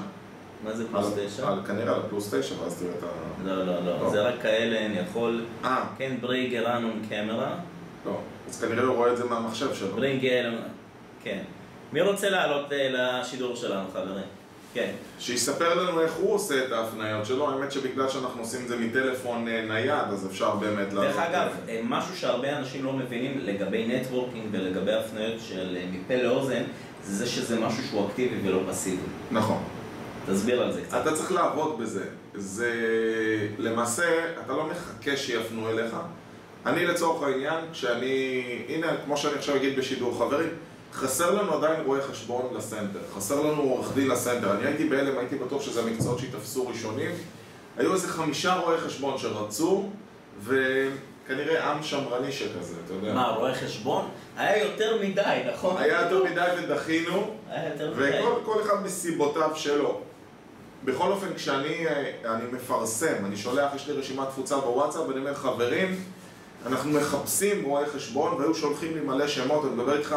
מה 0.64 0.74
זה 0.74 0.88
פלוס 0.88 1.14
תשע? 1.18 1.48
כנראה 1.68 1.94
על 1.94 2.00
הפלוס 2.06 2.34
תשע, 2.34 2.56
ואז 2.64 2.80
תראה 2.80 2.92
את 2.98 3.04
ה... 3.04 3.48
לא, 3.48 3.66
לא, 3.66 3.86
לא, 3.86 4.00
לא. 4.02 4.10
זה 4.10 4.22
רק 4.22 4.42
כאלה, 4.42 4.86
אני 4.86 5.00
יכול... 5.00 5.46
אה, 5.64 5.86
כן, 5.98 6.16
ברינג 6.22 6.56
ארנון 6.56 7.02
קמרה. 7.10 7.56
לא. 8.06 8.20
אז 8.50 8.62
כנראה 8.62 8.84
הוא 8.84 8.96
רואה 8.96 9.12
את 9.12 9.18
זה 9.18 9.26
מהמחשב 9.26 9.74
שלו. 9.74 9.96
bring 9.96 10.26
אל... 10.26 10.56
כן. 11.24 11.40
מי 11.94 12.02
רוצה 12.02 12.30
לעלות 12.30 12.74
אה, 12.74 12.90
לשידור 12.92 13.56
שלנו, 13.56 13.90
חברים? 13.94 14.26
כן. 14.76 14.92
שיספר 15.20 15.84
לנו 15.84 16.02
איך 16.02 16.14
הוא 16.14 16.34
עושה 16.34 16.66
את 16.66 16.72
ההפניות 16.72 17.26
שלו. 17.26 17.50
האמת 17.50 17.72
שבגלל 17.72 18.10
שאנחנו 18.10 18.42
עושים 18.42 18.62
את 18.64 18.68
זה 18.68 18.78
מטלפון 18.78 19.48
אה, 19.48 19.66
נייד, 19.68 20.08
אז 20.10 20.26
אפשר 20.26 20.56
באמת 20.56 20.94
לעלות. 20.94 21.06
דרך 21.06 21.20
אגב, 21.20 21.48
אה, 21.70 21.82
משהו 21.84 22.18
שהרבה 22.18 22.58
אנשים 22.58 22.86
לא 22.86 22.94
מבינים 22.94 23.40
לגבי 23.44 23.88
networking 23.88 24.46
ולגבי 24.52 24.94
הפניות 24.94 25.40
של 25.40 25.78
אה, 25.80 25.86
מפה 25.92 26.16
לאוזן, 26.16 26.64
זה 27.04 27.28
שזה 27.28 27.60
משהו 27.60 27.84
שהוא 27.84 28.08
אקטיבי 28.08 28.50
ולא 28.50 28.60
פסיבי. 28.70 29.02
נכון. 29.32 29.64
תסביר 30.26 30.62
על 30.62 30.72
זה 30.72 30.82
קצת. 30.82 31.02
אתה 31.02 31.16
צריך 31.16 31.32
לעבוד 31.32 31.80
בזה. 31.82 32.06
זה... 32.34 32.72
למעשה, 33.58 34.06
אתה 34.46 34.54
לא 34.54 34.70
מחכה 34.70 35.18
שיפנו 35.18 35.70
אליך. 35.70 35.96
אני 36.66 36.86
לצורך 36.86 37.24
העניין, 37.24 37.66
כשאני... 37.72 38.44
הנה, 38.70 38.88
כמו 39.06 39.18
שאני 39.18 39.36
עכשיו 39.36 39.56
אגיד 39.56 39.80
בשידור, 39.80 40.18
חברים, 40.18 40.50
חסר 40.96 41.32
לנו 41.32 41.54
עדיין 41.54 41.82
רואה 41.86 42.02
חשבון 42.02 42.54
לסנטר. 42.58 43.00
חסר 43.16 43.42
לנו 43.42 43.62
עורך 43.62 43.94
דין 43.94 44.08
לסנטר. 44.08 44.52
אני 44.52 44.68
הייתי 44.68 44.90
בהלם, 44.90 45.18
הייתי 45.18 45.36
בטוח 45.36 45.62
שזה 45.62 45.82
המקצועות 45.82 46.20
שיתפסו 46.20 46.68
ראשונים. 46.68 47.12
היו 47.78 47.94
איזה 47.94 48.08
חמישה 48.08 48.56
רואי 48.56 48.78
חשבון 48.78 49.18
שרצו, 49.18 49.90
וכנראה 50.44 51.72
עם 51.72 51.84
שמרני 51.84 52.32
שכזה, 52.32 52.76
אתה 52.86 52.94
יודע. 52.94 53.14
מה, 53.14 53.28
רואה 53.28 53.56
חשבון? 53.56 54.10
היה 54.38 54.64
יותר 54.64 54.98
מדי, 55.02 55.42
נכון? 55.54 55.78
היה 55.78 56.02
יותר 56.02 56.24
מדי 56.24 56.48
ודחינו. 56.64 57.36
היה 57.50 57.70
יותר 57.74 57.94
מדי. 57.94 58.20
וכל 58.20 58.34
כל 58.46 58.62
אחד 58.62 58.84
מסיבותיו 58.84 59.52
שלו. 59.56 60.02
בכל 60.84 61.12
אופן, 61.12 61.34
כשאני 61.36 61.86
אני 62.26 62.44
מפרסם, 62.52 63.26
אני 63.26 63.38
שולח, 63.38 63.72
יש 63.76 63.88
לי 63.88 63.94
רשימת 63.94 64.28
תפוצה 64.28 64.58
בוואטסאפ, 64.58 65.02
ואני 65.08 65.20
אומר, 65.20 65.34
חברים, 65.34 66.04
אנחנו 66.66 66.92
מחפשים 66.92 67.66
רואי 67.66 67.86
חשבון, 67.86 68.34
והיו 68.34 68.56
שולחים 68.56 68.94
לי 68.94 69.02
מלא 69.02 69.28
שמות, 69.28 69.66
אני 69.66 69.74
מדבר 69.74 69.98
איתך, 69.98 70.16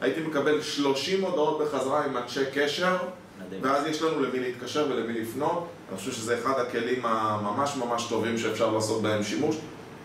הייתי 0.00 0.20
מקבל 0.20 0.62
30 0.62 1.24
הודעות 1.24 1.60
בחזרה 1.60 2.04
עם 2.04 2.16
אנשי 2.16 2.44
קשר, 2.54 2.96
מדהים. 3.46 3.62
ואז 3.64 3.86
יש 3.86 4.02
לנו 4.02 4.22
למי 4.22 4.40
להתקשר 4.40 4.86
ולמי 4.90 5.20
לפנות. 5.20 5.68
אני 5.88 5.98
חושב 5.98 6.12
שזה 6.12 6.38
אחד 6.38 6.60
הכלים 6.60 7.06
הממש 7.06 7.70
ממש 7.76 8.06
טובים 8.08 8.38
שאפשר 8.38 8.70
לעשות 8.70 9.02
בהם 9.02 9.22
שימוש. 9.22 9.56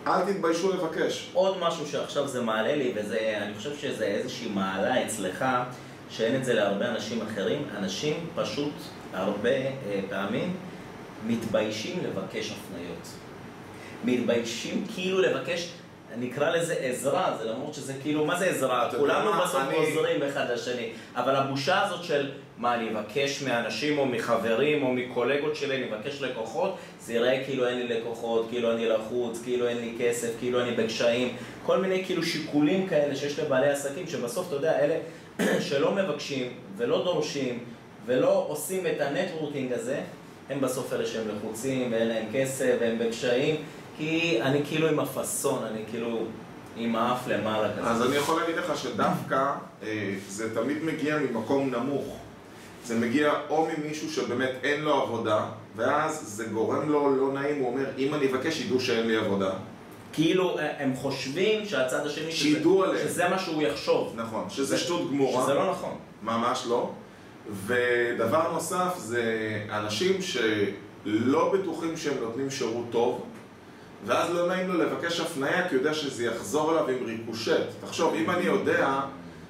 אל 0.07 0.33
תתביישו 0.33 0.71
לבקש. 0.73 1.29
עוד 1.33 1.57
משהו 1.59 1.87
שעכשיו 1.87 2.27
זה 2.27 2.41
מעלה 2.41 2.75
לי, 2.75 2.93
וזה, 2.95 3.37
אני 3.41 3.53
חושב 3.53 3.75
שזה 3.75 4.05
איזושהי 4.05 4.49
מעלה 4.49 5.05
אצלך, 5.05 5.45
שאין 6.09 6.35
את 6.35 6.45
זה 6.45 6.53
להרבה 6.53 6.87
אנשים 6.87 7.21
אחרים. 7.21 7.67
אנשים 7.77 8.27
פשוט 8.35 8.73
הרבה 9.13 9.49
אה, 9.49 10.01
פעמים 10.09 10.53
מתביישים 11.27 11.99
לבקש 12.03 12.51
הפניות. 12.51 13.07
מתביישים 14.05 14.85
כאילו 14.95 15.21
לבקש, 15.21 15.71
נקרא 16.19 16.49
לזה 16.49 16.73
עזרה, 16.73 17.37
זה 17.41 17.49
למרות 17.49 17.73
שזה 17.73 17.93
כאילו, 18.01 18.25
מה 18.25 18.35
זה 18.39 18.45
עזרה? 18.45 18.89
כולנו 18.97 19.31
בסוף 19.43 19.61
אני- 19.67 19.75
עוזרים 19.75 20.23
אחד 20.23 20.45
לשני, 20.53 20.89
אבל 21.15 21.35
הבושה 21.35 21.83
הזאת 21.83 22.03
של 22.03 22.31
מה, 22.57 22.75
אני 22.75 22.89
אבקש 22.91 23.41
מאנשים 23.43 23.97
או 23.97 24.05
מחברים 24.05 24.83
או 24.83 24.93
מקולגות 24.93 25.55
שלי, 25.55 25.75
אני 25.75 25.93
אבקש 25.93 26.21
לקוחות, 26.21 26.75
זה 26.99 27.13
ייראה 27.13 27.43
כאילו 27.45 27.67
אין 27.67 27.77
לי 27.87 27.99
לקוחות, 27.99 28.47
כאילו 28.49 28.71
אני 28.71 28.89
לחוץ, 28.89 29.41
כאילו 29.43 29.67
אין 29.67 29.77
לי 29.77 29.93
כסף, 29.99 30.29
כאילו 30.39 30.61
אני 30.61 30.71
בקשיים, 30.71 31.35
כל 31.65 31.77
מיני 31.77 32.05
כאילו 32.05 32.23
שיקולים 32.23 32.87
כאלה 32.87 33.15
שיש 33.15 33.39
לבעלי 33.39 33.69
עסקים, 33.69 34.07
שבסוף, 34.07 34.47
אתה 34.47 34.55
יודע, 34.55 34.79
אלה 34.79 34.97
שלא 35.69 35.91
מבקשים 35.91 36.49
ולא 36.77 37.03
דורשים 37.03 37.59
ולא 38.05 38.45
עושים 38.49 38.87
את 38.87 39.01
ה 39.01 39.08
networking 39.08 39.73
הזה, 39.73 39.99
הם 40.49 40.61
בסוף 40.61 40.93
אלה 40.93 41.05
שהם 41.05 41.23
לחוצים 41.27 41.91
ואין 41.91 42.07
להם 42.07 42.25
כסף 42.33 42.75
והם 42.81 42.99
בקשיים, 42.99 43.55
כי 43.97 44.39
אני 44.41 44.61
כאילו 44.65 44.87
עם 44.87 44.99
הפאסון, 44.99 45.63
אני 45.63 45.81
כאילו 45.91 46.19
עם 46.77 46.95
האף 46.95 47.27
למעלה 47.27 47.69
כזה. 47.77 47.87
אז 47.87 48.01
אני 48.05 48.15
יכול 48.15 48.39
להגיד 48.41 48.55
לך 48.55 48.77
שדווקא 48.77 49.51
אה, 49.83 50.13
זה 50.29 50.55
תמיד 50.55 50.83
מגיע 50.83 51.17
ממקום 51.17 51.69
נמוך. 51.75 52.17
זה 52.85 52.95
מגיע 52.99 53.31
או 53.49 53.67
ממישהו 53.77 54.09
שבאמת 54.11 54.49
אין 54.63 54.81
לו 54.81 54.93
עבודה, 55.01 55.45
ואז 55.75 56.21
זה 56.27 56.45
גורם 56.45 56.89
לו 56.89 57.15
לא 57.15 57.33
נעים, 57.41 57.59
הוא 57.63 57.67
אומר, 57.71 57.85
אם 57.97 58.13
אני 58.13 58.31
אבקש, 58.31 58.61
ידעו 58.61 58.79
שאין 58.79 59.07
לי 59.07 59.15
עבודה. 59.17 59.51
כאילו 60.13 60.59
אה, 60.59 60.83
הם 60.83 60.93
חושבים 60.95 61.65
שהצד 61.65 62.05
השני, 62.05 62.31
שזה- 62.31 62.37
שידעו 62.37 62.83
עליהם. 62.83 63.07
שזה 63.07 63.29
מה 63.29 63.39
שהוא 63.39 63.61
יחשוב, 63.61 64.13
נכון, 64.15 64.45
שזה 64.49 64.65
זה- 64.65 64.77
שטות 64.77 65.09
גמורה. 65.11 65.43
שזה 65.43 65.53
לא 65.53 65.71
נכון. 65.71 65.95
ממש 66.23 66.65
לא. 66.69 66.89
ודבר 67.65 68.51
נוסף 68.53 68.93
זה 68.97 69.23
אנשים 69.71 70.21
שלא 70.21 71.53
בטוחים 71.53 71.97
שהם 71.97 72.13
נותנים 72.21 72.49
שירות 72.49 72.85
טוב, 72.91 73.21
ואז 74.05 74.33
לא 74.33 74.47
נעים 74.47 74.67
לו 74.67 74.77
לבקש 74.77 75.19
הפנייה 75.19 75.69
כי 75.69 75.75
הוא 75.75 75.81
יודע 75.81 75.93
שזה 75.93 76.25
יחזור 76.25 76.71
אליו 76.71 76.89
עם 76.89 77.05
ריקושט. 77.05 77.63
תחשוב, 77.81 78.13
אם 78.13 78.29
אני 78.29 78.45
יודע 78.45 78.99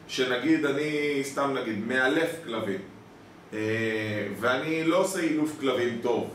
שנגיד 0.07 0.65
אני, 0.65 1.19
סתם 1.23 1.53
נגיד, 1.61 1.87
מאלף 1.87 2.29
כלבים, 2.43 2.79
אה, 3.53 3.59
ואני 4.39 4.83
לא 4.83 4.97
עושה 4.97 5.19
אילוף 5.19 5.51
כלבים 5.59 5.99
טוב, 6.01 6.29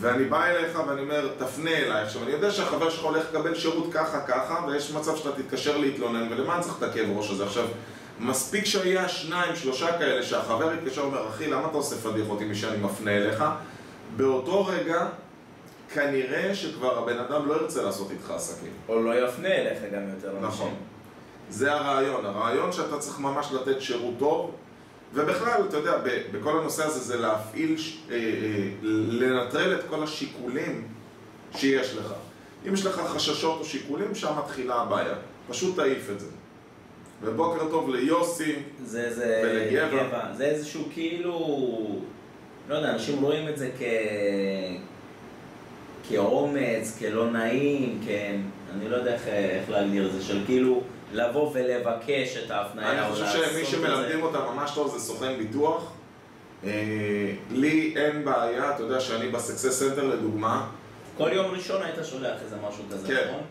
ואני 0.00 0.24
בא 0.24 0.44
אליך 0.44 0.78
ואני 0.88 1.00
אומר, 1.00 1.28
תפנה 1.38 1.70
אליי. 1.70 2.02
עכשיו, 2.02 2.22
אני 2.22 2.30
יודע 2.30 2.50
שהחבר 2.50 2.90
שלך 2.90 3.04
הולך 3.04 3.24
לקבל 3.30 3.54
שירות 3.54 3.92
ככה 3.92 4.20
ככה, 4.20 4.64
ויש 4.68 4.92
מצב 4.92 5.16
שאתה 5.16 5.42
תתקשר 5.42 5.76
להתלונן, 5.76 6.32
ולמה 6.32 6.54
אני 6.54 6.62
צריך 6.62 6.78
את 6.78 6.82
הכאב 6.82 7.06
ראש 7.16 7.30
הזה? 7.30 7.44
עכשיו, 7.44 7.64
מספיק 8.20 8.64
שהיה 8.64 9.08
שניים, 9.08 9.56
שלושה 9.56 9.98
כאלה, 9.98 10.22
שהחבר 10.22 10.74
יתקשר 10.74 11.02
ואומר, 11.02 11.28
אחי, 11.28 11.46
למה 11.46 11.66
אתה 11.68 11.76
עושה 11.76 11.96
פדיחות 11.96 12.40
עם 12.40 12.48
מי 12.48 12.54
שאני 12.54 12.76
מפנה 12.76 13.10
אליך? 13.10 13.44
באותו 14.16 14.66
רגע, 14.66 15.06
כנראה 15.94 16.54
שכבר 16.54 16.98
הבן 16.98 17.18
אדם 17.18 17.48
לא 17.48 17.54
ירצה 17.54 17.82
לעשות 17.82 18.10
איתך 18.10 18.30
עסקים. 18.30 18.72
או 18.88 19.02
לא 19.02 19.28
יפנה 19.28 19.48
אליך 19.48 19.78
גם 19.92 20.08
יותר 20.14 20.30
אנשים. 20.30 20.48
נכון. 20.48 20.74
זה 21.50 21.72
הרעיון. 21.72 22.26
הרעיון 22.26 22.72
שאתה 22.72 22.98
צריך 22.98 23.18
ממש 23.18 23.52
לתת 23.52 23.80
שירות 23.80 24.14
טוב, 24.18 24.54
ובכלל, 25.14 25.62
אתה 25.68 25.76
יודע, 25.76 25.92
בכל 26.32 26.58
הנושא 26.58 26.84
הזה 26.84 27.00
זה 27.00 27.16
להפעיל, 27.16 27.76
אה, 28.10 28.14
אה, 28.16 28.20
לנטרל 28.82 29.74
את 29.74 29.84
כל 29.88 30.02
השיקולים 30.02 30.88
שיש 31.56 31.96
לך. 31.96 32.14
אם 32.68 32.74
יש 32.74 32.86
לך 32.86 33.00
חששות 33.00 33.60
או 33.60 33.64
שיקולים, 33.64 34.14
שם 34.14 34.32
מתחילה 34.38 34.74
הבעיה. 34.74 35.14
פשוט 35.48 35.76
תעיף 35.76 36.10
את 36.10 36.20
זה. 36.20 36.26
ובוקר 37.22 37.70
טוב 37.70 37.90
ליוסי. 37.90 38.56
זה, 38.84 39.14
זה, 39.14 39.42
ולגבע. 39.44 40.04
גבע. 40.04 40.32
זה 40.36 40.44
איזשהו 40.44 40.82
כאילו, 40.92 42.00
לא 42.68 42.74
יודע, 42.74 42.90
אנשים 42.90 43.22
רואים 43.22 43.48
את 43.48 43.58
זה 43.58 43.70
כ... 43.78 43.82
כאומץ, 46.08 46.98
כלא 46.98 47.30
נעים, 47.30 48.00
כן, 48.06 48.36
אני 48.74 48.88
לא 48.88 48.96
יודע 48.96 49.14
איך, 49.14 49.26
איך 49.28 49.70
להגדיר 49.70 50.06
את 50.06 50.12
זה, 50.12 50.22
של 50.22 50.42
כאילו 50.46 50.82
לבוא 51.12 51.50
ולבקש 51.54 52.36
את 52.36 52.50
ההפניה. 52.50 53.06
אני 53.06 53.12
חושב 53.12 53.26
שמי 53.26 53.64
שמלמדים. 53.64 54.22
אותה 54.22 54.38
ממש 54.54 54.70
טוב 54.74 54.98
זה 54.98 55.04
סוכן 55.04 55.38
ביטוח. 55.38 55.92
אה, 56.64 56.70
לי 57.50 57.94
אין 57.96 58.24
בעיה, 58.24 58.74
אתה 58.74 58.82
יודע 58.82 59.00
שאני 59.00 59.28
ב 59.28 59.35
Success 59.35 59.80
Center 59.80 60.04
לדוגמה, 60.04 60.70
כל 61.16 61.30
יום 61.32 61.46
ראשון 61.50 61.82
היית 61.82 61.96
שולח 62.04 62.36
איזה 62.44 62.56
משהו 62.68 62.84
כזה, 62.92 63.06
כן. 63.06 63.28
נכון? 63.28 63.42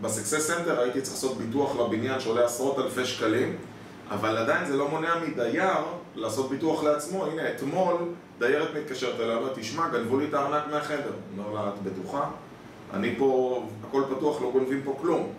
ב 0.00 0.06
Success 0.06 0.46
Center 0.46 0.80
הייתי 0.80 1.00
צריך 1.00 1.14
לעשות 1.14 1.38
ביטוח 1.38 1.76
לבניין 1.76 2.20
שעולה 2.20 2.44
עשרות 2.44 2.78
אלפי 2.78 3.04
שקלים 3.04 3.56
אבל 4.10 4.36
עדיין 4.36 4.66
זה 4.66 4.76
לא 4.76 4.88
מונע 4.88 5.14
מדייר 5.26 5.78
לעשות 6.14 6.50
ביטוח 6.50 6.84
לעצמו 6.84 7.26
הנה 7.26 7.42
אתמול 7.48 7.96
דיירת 8.38 8.68
מתקשרת 8.76 9.14
ואומרת 9.18 9.58
תשמע 9.58 9.88
גנבו 9.88 10.18
לי 10.18 10.24
את 10.28 10.34
הארנק 10.34 10.64
מהחדר. 10.70 11.12
אומר 11.38 11.54
לה 11.54 11.68
את 11.68 11.82
בטוחה? 11.82 12.30
אני 12.92 13.14
פה 13.18 13.62
הכל 13.88 14.02
פתוח 14.16 14.42
לא 14.42 14.50
גונבים 14.50 14.82
פה 14.84 14.96
כלום. 15.00 15.32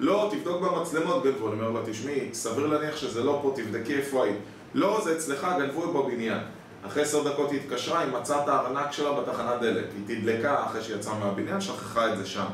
לא 0.00 0.30
תבדוק 0.32 0.62
במצלמות 0.62 1.24
גנבו. 1.24 1.52
אני 1.52 1.62
אומר 1.62 1.80
לה 1.80 1.86
תשמעי 1.86 2.28
סביר 2.32 2.66
להניח 2.66 2.96
שזה 2.96 3.24
לא 3.24 3.38
פה 3.42 3.52
תבדקי 3.56 3.94
איפה 3.94 4.24
היית. 4.24 4.36
לא 4.74 5.00
זה 5.04 5.16
אצלך 5.16 5.46
גנבו 5.58 5.92
בבניין. 5.92 6.40
אחרי 6.86 7.02
עשר 7.02 7.28
דקות 7.28 7.50
היא 7.50 7.60
התקשרה, 7.60 8.00
היא 8.00 8.12
מצאה 8.12 8.44
את 8.44 8.48
הארנק 8.48 8.92
שלה 8.92 9.12
בתחנת 9.12 9.60
דלק. 9.60 9.84
היא 9.96 10.18
תדלקה 10.18 10.64
אחרי 10.64 10.82
שהיא 10.82 10.96
יצאה 10.96 11.18
מהבניין, 11.18 11.60
שכחה 11.60 12.12
את 12.12 12.18
זה 12.18 12.26
שם. 12.26 12.46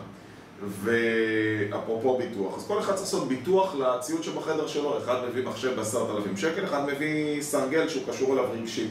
ואפרופו 0.83 2.19
ביטוח, 2.19 2.57
אז 2.57 2.67
כל 2.67 2.79
אחד 2.79 2.93
צריך 2.93 3.01
לעשות 3.01 3.29
ביטוח 3.29 3.75
לציוד 3.75 4.23
שבחדר 4.23 4.67
שלו, 4.67 4.99
אחד 4.99 5.17
מביא 5.29 5.47
מחשב 5.47 5.77
בעשרת 5.77 6.17
אלפים 6.17 6.37
שקל, 6.37 6.65
אחד 6.65 6.87
מביא 6.87 7.43
סרגל 7.43 7.89
שהוא 7.89 8.03
קשור 8.09 8.33
אליו 8.33 8.45
רגשי. 8.53 8.89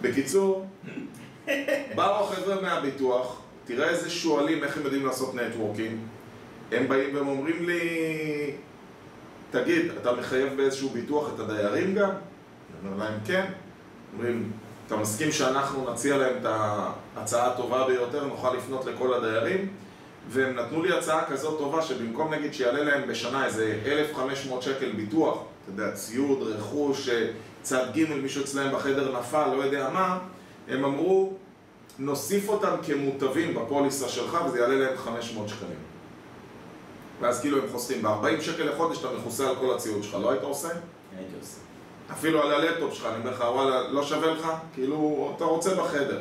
בקיצור, 0.00 0.66
באו 1.94 2.24
החבר'ה 2.24 2.60
מהביטוח, 2.62 3.40
תראה 3.64 3.88
איזה 3.88 4.10
שואלים 4.10 4.64
איך 4.64 4.76
הם 4.76 4.82
יודעים 4.84 5.06
לעשות 5.06 5.34
נטוורקינג. 5.34 5.98
הם 6.72 6.88
באים 6.88 7.14
והם 7.14 7.28
אומרים 7.28 7.66
לי, 7.66 7.80
תגיד, 9.50 9.90
אתה 10.02 10.12
מחייב 10.12 10.56
באיזשהו 10.56 10.88
ביטוח 10.88 11.30
את 11.34 11.40
הדיירים 11.40 11.94
גם? 11.94 12.10
אני 12.10 12.92
אומר 12.92 13.04
להם 13.04 13.18
כן. 13.26 13.44
אומרים, 14.14 14.52
אתה 14.86 14.96
מסכים 14.96 15.32
שאנחנו 15.32 15.92
נציע 15.92 16.16
להם 16.16 16.34
את 16.40 16.46
ההצעה 17.16 17.46
הטובה 17.46 17.86
ביותר, 17.86 18.24
נוכל 18.24 18.56
לפנות 18.56 18.86
לכל 18.86 19.14
הדיירים? 19.14 19.68
והם 20.28 20.56
נתנו 20.56 20.82
לי 20.82 20.98
הצעה 20.98 21.24
כזאת 21.24 21.58
טובה 21.58 21.82
שבמקום 21.82 22.34
נגיד 22.34 22.54
שיעלה 22.54 22.84
להם 22.84 23.08
בשנה 23.08 23.46
איזה 23.46 23.80
1,500 23.86 24.62
שקל 24.62 24.92
ביטוח, 24.92 25.38
אתה 25.62 25.70
יודע, 25.70 25.92
ציוד, 25.92 26.42
רכוש, 26.42 27.08
צד 27.62 27.86
ג' 27.94 28.14
מישהו 28.22 28.44
אצלם 28.44 28.74
בחדר 28.74 29.18
נפל, 29.18 29.54
לא 29.56 29.62
יודע 29.62 29.90
מה, 29.92 30.18
הם 30.68 30.84
אמרו, 30.84 31.32
נוסיף 31.98 32.48
אותם 32.48 32.74
כמוטבים 32.82 33.54
בפוליסה 33.54 34.08
שלך 34.08 34.38
וזה 34.46 34.58
יעלה 34.58 34.74
להם 34.74 34.96
500 34.96 35.48
שקלים. 35.48 35.78
ואז 37.20 37.40
כאילו 37.40 37.62
הם 37.62 37.68
חוסכים 37.72 38.02
ב-40 38.02 38.40
שקל 38.40 38.64
לחודש 38.64 38.98
אתה 38.98 39.08
מכוסה 39.18 39.48
על 39.48 39.56
כל 39.56 39.74
הציוד 39.74 40.02
שלך, 40.02 40.14
לא 40.14 40.30
היית 40.30 40.42
עושה? 40.42 40.68
הייתי 40.68 41.32
עושה. 41.40 41.58
אפילו 42.12 42.42
על 42.42 42.52
הלפטופ 42.52 42.94
שלך, 42.94 43.06
אני 43.06 43.14
אומר 43.18 43.30
לך, 43.30 43.40
וואלה, 43.40 43.88
לא 43.88 44.02
שווה 44.02 44.30
לך? 44.30 44.48
כאילו, 44.74 45.32
אתה 45.36 45.44
רוצה 45.44 45.74
בחדר. 45.74 46.20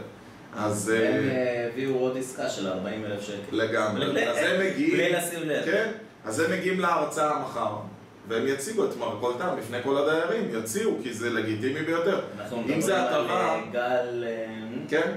אז... 0.56 0.91
והם 0.94 1.03
אה, 1.03 1.29
אה, 1.29 1.70
הביאו 1.74 2.00
עוד 2.00 2.17
עסקה 2.17 2.50
של 2.50 2.67
40 2.67 3.06
אלף 3.06 3.22
שקל. 3.22 3.38
לגמרי. 3.51 4.29
אז 4.29 4.38
הם 4.38 4.60
מגיעים... 4.60 4.91
בלי 4.91 5.12
לשים 5.13 5.50
לב. 5.50 5.65
כן, 5.65 5.91
אז 6.25 6.39
הם 6.39 6.51
מגיעים 6.51 6.79
להרצאה 6.79 7.39
מחר, 7.39 7.75
והם 8.27 8.48
יציגו 8.48 8.86
את 8.86 8.98
מרכולתם 8.98 9.48
לפני 9.60 9.77
כל 9.84 9.98
הדיירים, 9.98 10.50
יציעו, 10.63 10.98
כי 11.03 11.13
זה 11.13 11.29
לגיטימי 11.29 11.81
ביותר. 11.81 12.19
אנחנו 12.39 12.63
אם 12.69 12.81
זה 12.81 13.03
הטבה- 13.03 13.60
גל... 13.72 14.24
אה, 14.27 14.46
כן? 14.89 15.12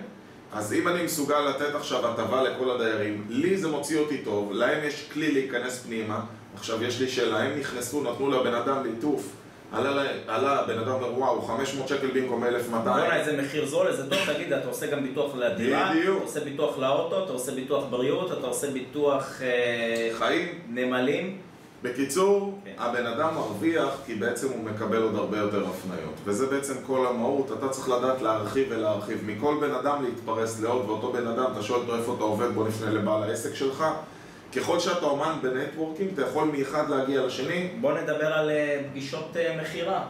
אז 0.53 0.73
אם 0.73 0.89
אני 0.89 1.03
מסוגל 1.05 1.41
לתת 1.41 1.75
עכשיו 1.75 2.07
הטבה 2.11 2.43
לכל 2.43 2.71
הדיירים, 2.71 3.25
לי 3.29 3.57
זה 3.57 3.69
מוציא 3.69 3.99
אותי 3.99 4.19
טוב, 4.19 4.53
להם 4.53 4.79
יש 4.85 5.09
כלי 5.13 5.33
להיכנס 5.33 5.83
פנימה, 5.87 6.21
עכשיו 6.55 6.85
יש 6.85 7.01
לי 7.01 7.09
שאלה, 7.09 7.39
הם 7.43 7.59
נכנסו, 7.61 8.03
נתנו 8.03 8.31
לבן 8.31 8.55
אדם 8.55 8.85
ליטוף, 8.85 9.29
עלה, 9.73 9.91
לה- 9.91 10.03
עלה 10.27 10.61
הבן 10.61 10.79
אדם 10.79 10.89
אומר 10.93 11.19
וואו, 11.19 11.43
500 11.43 11.89
שקל 11.89 12.07
במקום 12.15 12.45
1,200, 12.45 12.85
בוא'נה, 12.85 13.17
איזה 13.21 13.43
מחיר 13.43 13.67
זול, 13.67 13.87
איזה 13.87 14.11
טוב, 14.11 14.19
תגיד, 14.35 14.53
אתה 14.53 14.69
עושה 14.69 14.87
גם 14.87 15.03
ביטוח 15.03 15.37
לדירה, 15.37 15.93
בדיוק. 15.95 16.17
אתה 16.17 16.25
עושה 16.25 16.41
ביטוח 16.41 16.79
לאוטו, 16.79 17.25
אתה 17.25 17.33
עושה 17.33 17.53
ביטוח 17.53 17.85
בריאות, 17.91 18.33
אתה 18.39 18.47
עושה 18.47 18.71
ביטוח 18.71 19.43
אה, 19.43 20.11
חיים. 20.19 20.49
נמלים. 20.69 21.39
בקיצור, 21.83 22.59
כן. 22.65 22.70
הבן 22.81 23.07
אדם 23.07 23.35
מרוויח 23.35 23.89
כי 24.07 24.15
בעצם 24.15 24.49
הוא 24.49 24.65
מקבל 24.65 25.03
עוד 25.03 25.15
הרבה 25.15 25.39
יותר 25.39 25.65
הפניות. 25.69 26.15
וזה 26.25 26.47
בעצם 26.47 26.75
כל 26.87 27.07
המהות, 27.07 27.53
אתה 27.59 27.69
צריך 27.69 27.89
לדעת 27.89 28.23
להרחיב 28.23 28.67
ולהרחיב. 28.71 29.19
מכל 29.27 29.55
בן 29.61 29.75
אדם 29.75 30.05
להתפרס 30.05 30.61
לעוד 30.61 30.85
ואותו 30.91 31.13
בן 31.13 31.27
אדם, 31.27 31.45
אתה 31.53 31.63
שואל 31.63 31.81
אותו 31.81 31.97
איפה 31.97 32.15
אתה 32.15 32.23
עובד, 32.25 32.53
בוא 32.55 32.69
נפנה 32.69 32.91
לבעל 32.91 33.23
העסק 33.23 33.55
שלך. 33.55 33.85
ככל 34.57 34.79
שאתה 34.81 35.07
אומן 35.07 35.39
בנטוורקינג, 35.43 36.11
אתה 36.13 36.23
יכול 36.23 36.45
מאחד 36.59 36.91
להגיע 36.91 37.27
לשני. 37.27 37.69
בוא 37.81 37.93
נדבר 37.99 38.33
על 38.33 38.51
אה, 38.51 38.81
פגישות 38.91 39.37
אה, 39.37 39.59
מכירה. 39.63 40.03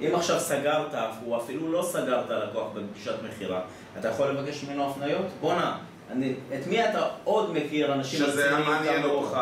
אם 0.00 0.10
עכשיו 0.14 0.40
סגרת, 0.40 0.94
או 1.26 1.36
אפילו 1.36 1.72
לא 1.72 1.82
סגרת 1.82 2.24
לקוח 2.30 2.66
בפגישת 2.74 3.14
מכירה, 3.28 3.60
אתה 3.98 4.08
יכול 4.08 4.28
לבקש 4.28 4.64
ממנו 4.64 4.90
הפניות? 4.90 5.26
בואנה, 5.40 5.76
אני- 6.10 6.34
את 6.54 6.66
מי 6.66 6.84
אתה 6.88 7.02
עוד 7.24 7.52
מכיר, 7.52 7.92
אנשים 7.94 8.24
רציניים 8.24 8.64
מעניין 8.66 9.02
כמוך. 9.02 9.36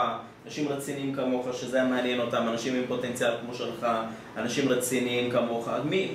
אנשים 0.53 0.69
רציניים 0.69 1.15
כמוך, 1.15 1.47
שזה 1.53 1.77
היה 1.77 1.87
מעניין 1.87 2.21
אותם, 2.21 2.49
אנשים 2.49 2.75
עם 2.75 2.83
פוטנציאל 2.89 3.31
כמו 3.45 3.55
שלך, 3.55 3.87
אנשים 4.37 4.69
רציניים 4.69 5.31
כמוך, 5.31 5.69
מי, 5.85 6.09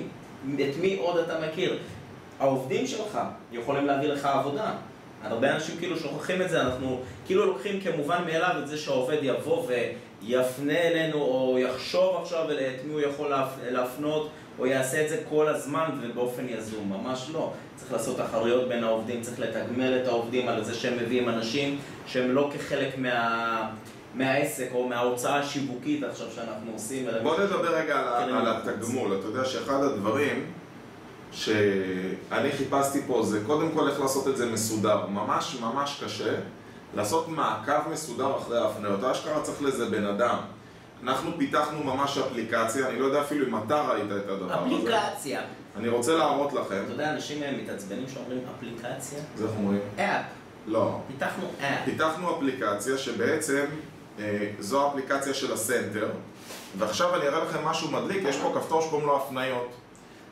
את 0.54 0.76
מי 0.80 0.96
עוד 1.00 1.18
אתה 1.18 1.34
מכיר? 1.48 1.78
העובדים 2.40 2.86
שלך 2.86 3.18
יכולים 3.52 3.86
להביא 3.86 4.08
לך 4.08 4.24
עבודה. 4.24 4.70
הרבה 5.22 5.54
אנשים 5.54 5.76
כאילו 5.78 5.96
שוכחים 5.96 6.42
את 6.42 6.50
זה, 6.50 6.60
אנחנו 6.60 7.00
כאילו 7.26 7.46
לוקחים 7.46 7.80
כמובן 7.80 8.24
מאליו 8.26 8.54
את 8.62 8.68
זה 8.68 8.78
שהעובד 8.78 9.18
יבוא 9.22 9.66
ויפנה 10.22 10.78
אלינו 10.78 11.18
או 11.22 11.58
יחשוב 11.58 12.16
עכשיו 12.22 12.52
את 12.52 12.84
מי 12.84 12.92
הוא 12.92 13.00
יכול 13.00 13.28
להפ- 13.34 13.70
להפנות 13.70 14.28
או 14.58 14.66
יעשה 14.66 15.04
את 15.04 15.08
זה 15.08 15.22
כל 15.28 15.48
הזמן 15.48 15.90
ובאופן 16.02 16.46
יזום, 16.48 16.92
ממש 16.92 17.30
לא. 17.32 17.52
צריך 17.76 17.92
לעשות 17.92 18.16
תחרויות 18.16 18.68
בין 18.68 18.84
העובדים, 18.84 19.20
צריך 19.22 19.40
לתגמל 19.40 19.98
את 20.02 20.06
העובדים 20.08 20.48
על 20.48 20.64
זה 20.64 20.74
שהם 20.74 20.96
מביאים 20.96 21.28
אנשים 21.28 21.78
שהם 22.06 22.30
לא 22.34 22.50
כחלק 22.54 22.98
מה... 22.98 23.70
מהעסק 24.14 24.68
או 24.72 24.88
מההוצאה 24.88 25.38
השיווקית 25.38 26.02
עכשיו 26.02 26.26
שאנחנו 26.34 26.72
עושים. 26.72 27.06
בוא 27.22 27.40
נדבר 27.40 27.76
רגע 27.76 27.98
על, 27.98 28.30
כן, 28.30 28.34
על 28.36 28.56
התגמול, 28.56 29.18
אתה 29.18 29.26
יודע 29.26 29.44
שאחד 29.44 29.82
הדברים 29.82 30.46
שאני 31.32 32.52
חיפשתי 32.52 33.00
פה 33.06 33.22
זה 33.22 33.40
קודם 33.46 33.70
כל 33.74 33.88
איך 33.88 34.00
לעשות 34.00 34.28
את 34.28 34.36
זה 34.36 34.52
מסודר, 34.52 35.06
ממש 35.06 35.56
ממש 35.60 36.02
קשה 36.04 36.34
לעשות 36.94 37.28
מעקב 37.28 37.88
מסודר 37.92 38.36
אחרי 38.36 38.58
ההפניות, 38.58 39.04
אשכרה 39.04 39.42
צריך 39.42 39.62
לזה 39.62 39.86
בן 39.86 40.04
אדם 40.04 40.38
אנחנו 41.02 41.30
פיתחנו 41.38 41.84
ממש 41.84 42.18
אפליקציה, 42.18 42.88
אני 42.88 42.98
לא 42.98 43.04
יודע 43.04 43.20
אפילו 43.20 43.46
אם 43.46 43.56
אתה 43.66 43.82
ראית 43.82 44.04
את 44.04 44.28
הדבר 44.28 44.52
הזה 44.52 44.76
אפליקציה. 44.76 45.40
אני 45.76 45.88
רוצה 45.88 46.16
להראות 46.16 46.52
לכם, 46.52 46.82
אתה 46.84 46.92
יודע, 46.92 47.12
אנשים 47.12 47.42
אה, 47.42 47.52
מתעצבנים 47.62 48.04
שאומרים 48.14 48.38
אפליקציה? 48.56 49.18
זה 49.36 49.44
איך 49.44 49.52
אומרים? 49.56 49.80
אפ. 49.96 50.22
לא 50.66 51.00
פיתחנו 51.06 51.44
אפ. 51.60 51.84
פיתחנו 51.84 52.36
אפליקציה 52.36 52.98
שבעצם 52.98 53.64
זו 54.60 54.86
האפליקציה 54.86 55.34
של 55.34 55.52
הסנטר 55.52 56.08
ועכשיו 56.78 57.14
אני 57.14 57.28
אראה 57.28 57.44
לכם 57.44 57.64
משהו 57.64 57.90
מדליק, 57.90 58.22
יש 58.24 58.36
פה 58.36 58.52
כפתור 58.54 58.80
שקוראים 58.82 59.06
לו 59.06 59.16
הפניות 59.16 59.68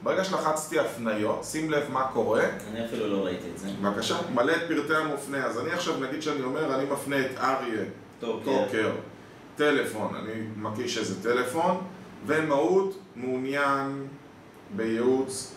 ברגע 0.03 0.25
שלחצתי 0.25 0.79
הפניות, 0.79 1.45
שים 1.45 1.71
לב 1.71 1.91
מה 1.91 2.07
קורה 2.13 2.45
אני 2.71 2.85
אפילו 2.87 3.07
לא 3.07 3.25
ראיתי 3.25 3.47
את 3.55 3.59
זה. 3.59 3.69
בבקשה, 3.83 4.17
מלא 4.35 4.53
את 4.53 4.63
פרטי 4.69 4.95
המופנה 4.95 5.45
אז 5.45 5.61
אני 5.61 5.71
עכשיו 5.71 6.01
נגיד 6.01 6.23
שאני 6.23 6.43
אומר, 6.43 6.75
אני 6.75 6.85
מפנה 6.85 7.21
את 7.21 7.31
אריה. 7.39 7.85
טוקר 8.21 8.91
טלפון, 9.57 10.15
אני 10.15 10.33
מקיש 10.57 10.99
איזה 10.99 11.23
טלפון 11.23 11.81
ומהות 12.27 12.99
מעוניין 13.17 14.07
בייעוץ 14.77 15.55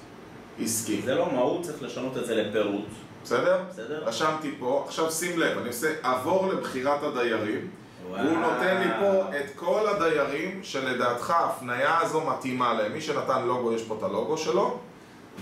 עסקי, 0.61 1.01
זה 1.05 1.15
לא 1.15 1.31
מהות, 1.31 1.63
צריך 1.63 1.83
לשנות 1.83 2.17
את 2.17 2.25
זה 2.25 2.35
לפירוט. 2.35 2.85
בסדר? 3.23 3.59
בסדר? 3.69 4.03
רשמתי 4.05 4.51
פה, 4.59 4.83
עכשיו 4.87 5.11
שים 5.11 5.39
לב, 5.39 5.57
אני 5.57 5.67
עושה 5.67 5.93
עבור 6.03 6.47
לבחירת 6.47 7.03
הדיירים 7.03 7.67
והוא 8.03 8.37
נותן 8.37 8.77
לי 8.81 8.89
פה 8.99 9.37
את 9.37 9.45
כל 9.55 9.87
הדיירים 9.87 10.59
שלדעתך 10.63 11.29
ההפניה 11.29 11.99
הזו 12.01 12.21
מתאימה 12.21 12.73
להם. 12.73 12.93
מי 12.93 13.01
שנתן 13.01 13.45
לוגו, 13.45 13.73
יש 13.73 13.83
פה 13.83 13.95
את 13.97 14.03
הלוגו 14.03 14.37
שלו, 14.37 14.79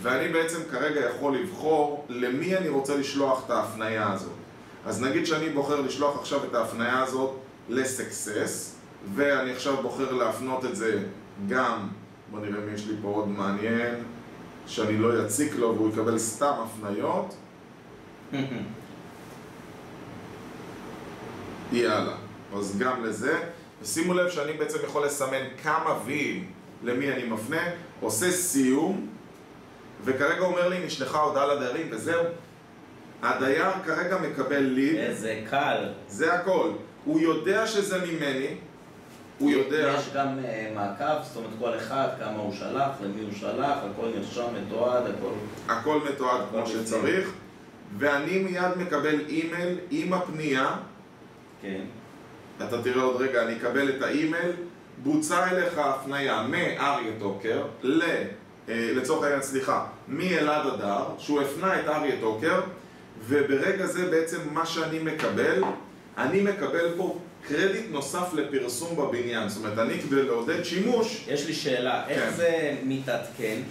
ואני 0.01 0.27
בעצם 0.27 0.59
כרגע 0.71 0.99
יכול 0.99 1.37
לבחור 1.37 2.05
למי 2.09 2.57
אני 2.57 2.69
רוצה 2.69 2.97
לשלוח 2.97 3.45
את 3.45 3.49
ההפניה 3.49 4.11
הזו. 4.11 4.29
אז 4.85 5.01
נגיד 5.01 5.25
שאני 5.25 5.49
בוחר 5.49 5.81
לשלוח 5.81 6.19
עכשיו 6.19 6.43
את 6.43 6.55
ההפניה 6.55 7.03
הזאת 7.03 7.31
לסקסס, 7.69 8.75
ואני 9.15 9.51
עכשיו 9.51 9.77
בוחר 9.81 10.11
להפנות 10.11 10.65
את 10.65 10.75
זה 10.75 11.03
גם, 11.47 11.87
בוא 12.31 12.39
נראה 12.39 12.59
מי 12.59 12.71
יש 12.71 12.87
לי 12.87 12.93
פה 13.01 13.07
עוד 13.07 13.27
מעניין, 13.27 13.95
שאני 14.67 14.97
לא 14.97 15.23
יציק 15.23 15.55
לו 15.55 15.75
והוא 15.75 15.89
יקבל 15.89 16.17
סתם 16.17 16.53
הפניות. 16.63 17.35
יאללה, 21.71 22.15
אז 22.55 22.77
גם 22.79 23.03
לזה, 23.05 23.39
ושימו 23.81 24.13
לב 24.13 24.29
שאני 24.29 24.53
בעצם 24.53 24.77
יכול 24.83 25.05
לסמן 25.05 25.43
כמה 25.63 25.99
ויים 26.05 26.51
למי 26.83 27.11
אני 27.11 27.23
מפנה, 27.23 27.61
עושה 28.01 28.31
סיום, 28.31 29.07
וכרגע 30.03 30.41
אומר 30.41 30.69
לי 30.69 30.85
נשלחה 30.85 31.19
הודעה 31.19 31.53
לדיירים 31.53 31.87
וזהו. 31.91 32.23
הדייר 33.23 33.71
כרגע 33.85 34.17
מקבל 34.17 34.59
ליד, 34.59 34.97
איזה 34.97 35.41
קל. 35.49 35.89
זה 36.07 36.33
הכל. 36.33 36.71
הוא 37.05 37.19
יודע 37.19 37.67
שזה 37.67 38.05
ממני, 38.05 38.47
הוא 39.39 39.51
יודע... 39.51 39.93
יש 39.97 40.09
גם 40.13 40.39
אה, 40.45 40.71
מעקב, 40.75 41.23
זאת 41.23 41.35
אומרת 41.35 41.51
כל 41.59 41.77
אחד, 41.77 42.07
כמה 42.19 42.37
הוא 42.37 42.53
שלח, 42.53 42.89
למי 43.01 43.21
הוא 43.21 43.31
שלח, 43.39 43.77
הכל 43.91 44.07
נרשם, 44.15 44.47
מתועד, 44.61 45.03
הכל... 45.03 45.31
הכל 45.69 45.99
מתועד 46.09 46.41
כמו 46.51 46.67
שצריך, 46.67 47.31
ואני 47.97 48.39
מיד 48.39 48.77
מקבל 48.77 49.19
אימייל 49.29 49.77
עם 49.91 50.13
הפנייה, 50.13 50.75
כן. 51.61 51.81
אתה 52.63 52.81
תראה 52.81 53.03
עוד 53.03 53.21
רגע, 53.21 53.43
אני 53.43 53.57
אקבל 53.57 53.89
את 53.89 54.01
האימייל, 54.01 54.51
בוצע 55.03 55.51
אליך 55.51 55.77
הפנייה 55.77 56.47
מאריה 56.49 57.11
טוקר 57.19 57.63
ל... 57.83 58.01
אה, 58.69 58.91
לצורך 58.95 59.23
העניין, 59.23 59.41
סליחה, 59.41 59.85
מאלעד 60.07 60.67
אדר, 60.67 61.03
שהוא 61.17 61.41
הפנה 61.41 61.79
את 61.79 61.87
אריה 61.87 62.15
טוקר, 62.21 62.61
וברגע 63.27 63.85
זה 63.85 64.09
בעצם 64.09 64.37
מה 64.51 64.65
שאני 64.65 64.99
מקבל, 64.99 65.63
אני 66.17 66.41
מקבל 66.41 66.89
פה 66.97 67.19
קרדיט 67.47 67.85
נוסף 67.91 68.33
לפרסום 68.33 68.97
בבניין. 68.97 69.49
זאת 69.49 69.63
אומרת, 69.63 69.77
אני 69.79 69.99
כדי 69.99 70.23
לעודד 70.23 70.63
שימוש, 70.63 71.25
יש 71.27 71.47
לי 71.47 71.53
שאלה, 71.53 72.07
איך 72.07 72.23
כן. 72.23 72.35
זה 72.35 72.75
מתעדכן? 72.83 73.61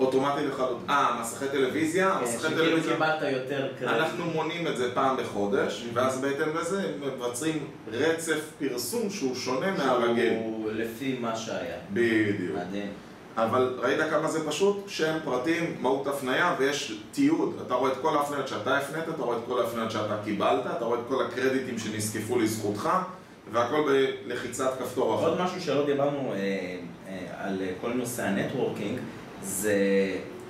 אוטומטי 0.00 0.46
לחלוטין. 0.46 0.90
אה, 0.90 1.18
מסכי 1.20 1.44
טלוויזיה? 1.52 2.16
כן, 2.18 2.24
מסכי 2.24 2.38
שכאילו 2.38 2.64
טלוויזיה. 2.64 2.92
קיבלת 2.92 3.22
יותר 3.22 3.68
קרדיט. 3.80 4.00
אנחנו 4.00 4.24
מונים 4.24 4.66
את 4.66 4.76
זה 4.76 4.94
פעם 4.94 5.16
בחודש, 5.16 5.84
ואז 5.94 6.20
בהתאם 6.20 6.56
לזה 6.56 6.92
מבצעים 7.00 7.66
רצף 7.92 8.40
פרסום 8.58 9.10
שהוא 9.10 9.34
שונה 9.34 9.70
מהרגיל. 9.70 10.32
שהוא 10.32 10.70
לפי 10.72 11.18
מה 11.20 11.36
שהיה. 11.36 11.76
בדיוק. 11.92 12.56
מדהים. 12.56 12.88
אבל 13.36 13.78
ראית 13.78 14.00
כמה 14.10 14.28
זה 14.28 14.48
פשוט? 14.48 14.84
שם, 14.86 15.18
פרטים, 15.24 15.76
מהות 15.80 16.06
הפנייה 16.06 16.54
ויש 16.58 16.98
תיעוד. 17.12 17.60
אתה 17.66 17.74
רואה 17.74 17.92
את 17.92 17.96
כל 18.02 18.16
ההפניות 18.16 18.48
שאתה 18.48 18.78
הפנית, 18.78 19.08
אתה 19.08 19.22
רואה 19.22 19.36
את 19.36 19.42
כל 19.46 19.60
ההפניות 19.60 19.90
שאתה 19.90 20.16
קיבלת, 20.24 20.66
אתה 20.76 20.84
רואה 20.84 20.98
את 20.98 21.04
כל 21.08 21.24
הקרדיטים 21.24 21.78
שנזקפו 21.78 22.38
לזכותך, 22.38 22.88
והכל 23.52 23.90
בלחיצת 24.26 24.70
כפתור 24.78 25.14
אחת. 25.14 25.24
עוד 25.24 25.40
משהו 25.40 25.60
שלא 25.60 25.86
דיברנו 25.86 26.32
אה, 26.32 26.38
אה, 27.08 27.46
על 27.46 27.62
כל 27.80 27.92
נושא 27.92 28.22
ה 28.22 28.28
networking, 28.28 28.98
זה 29.44 29.76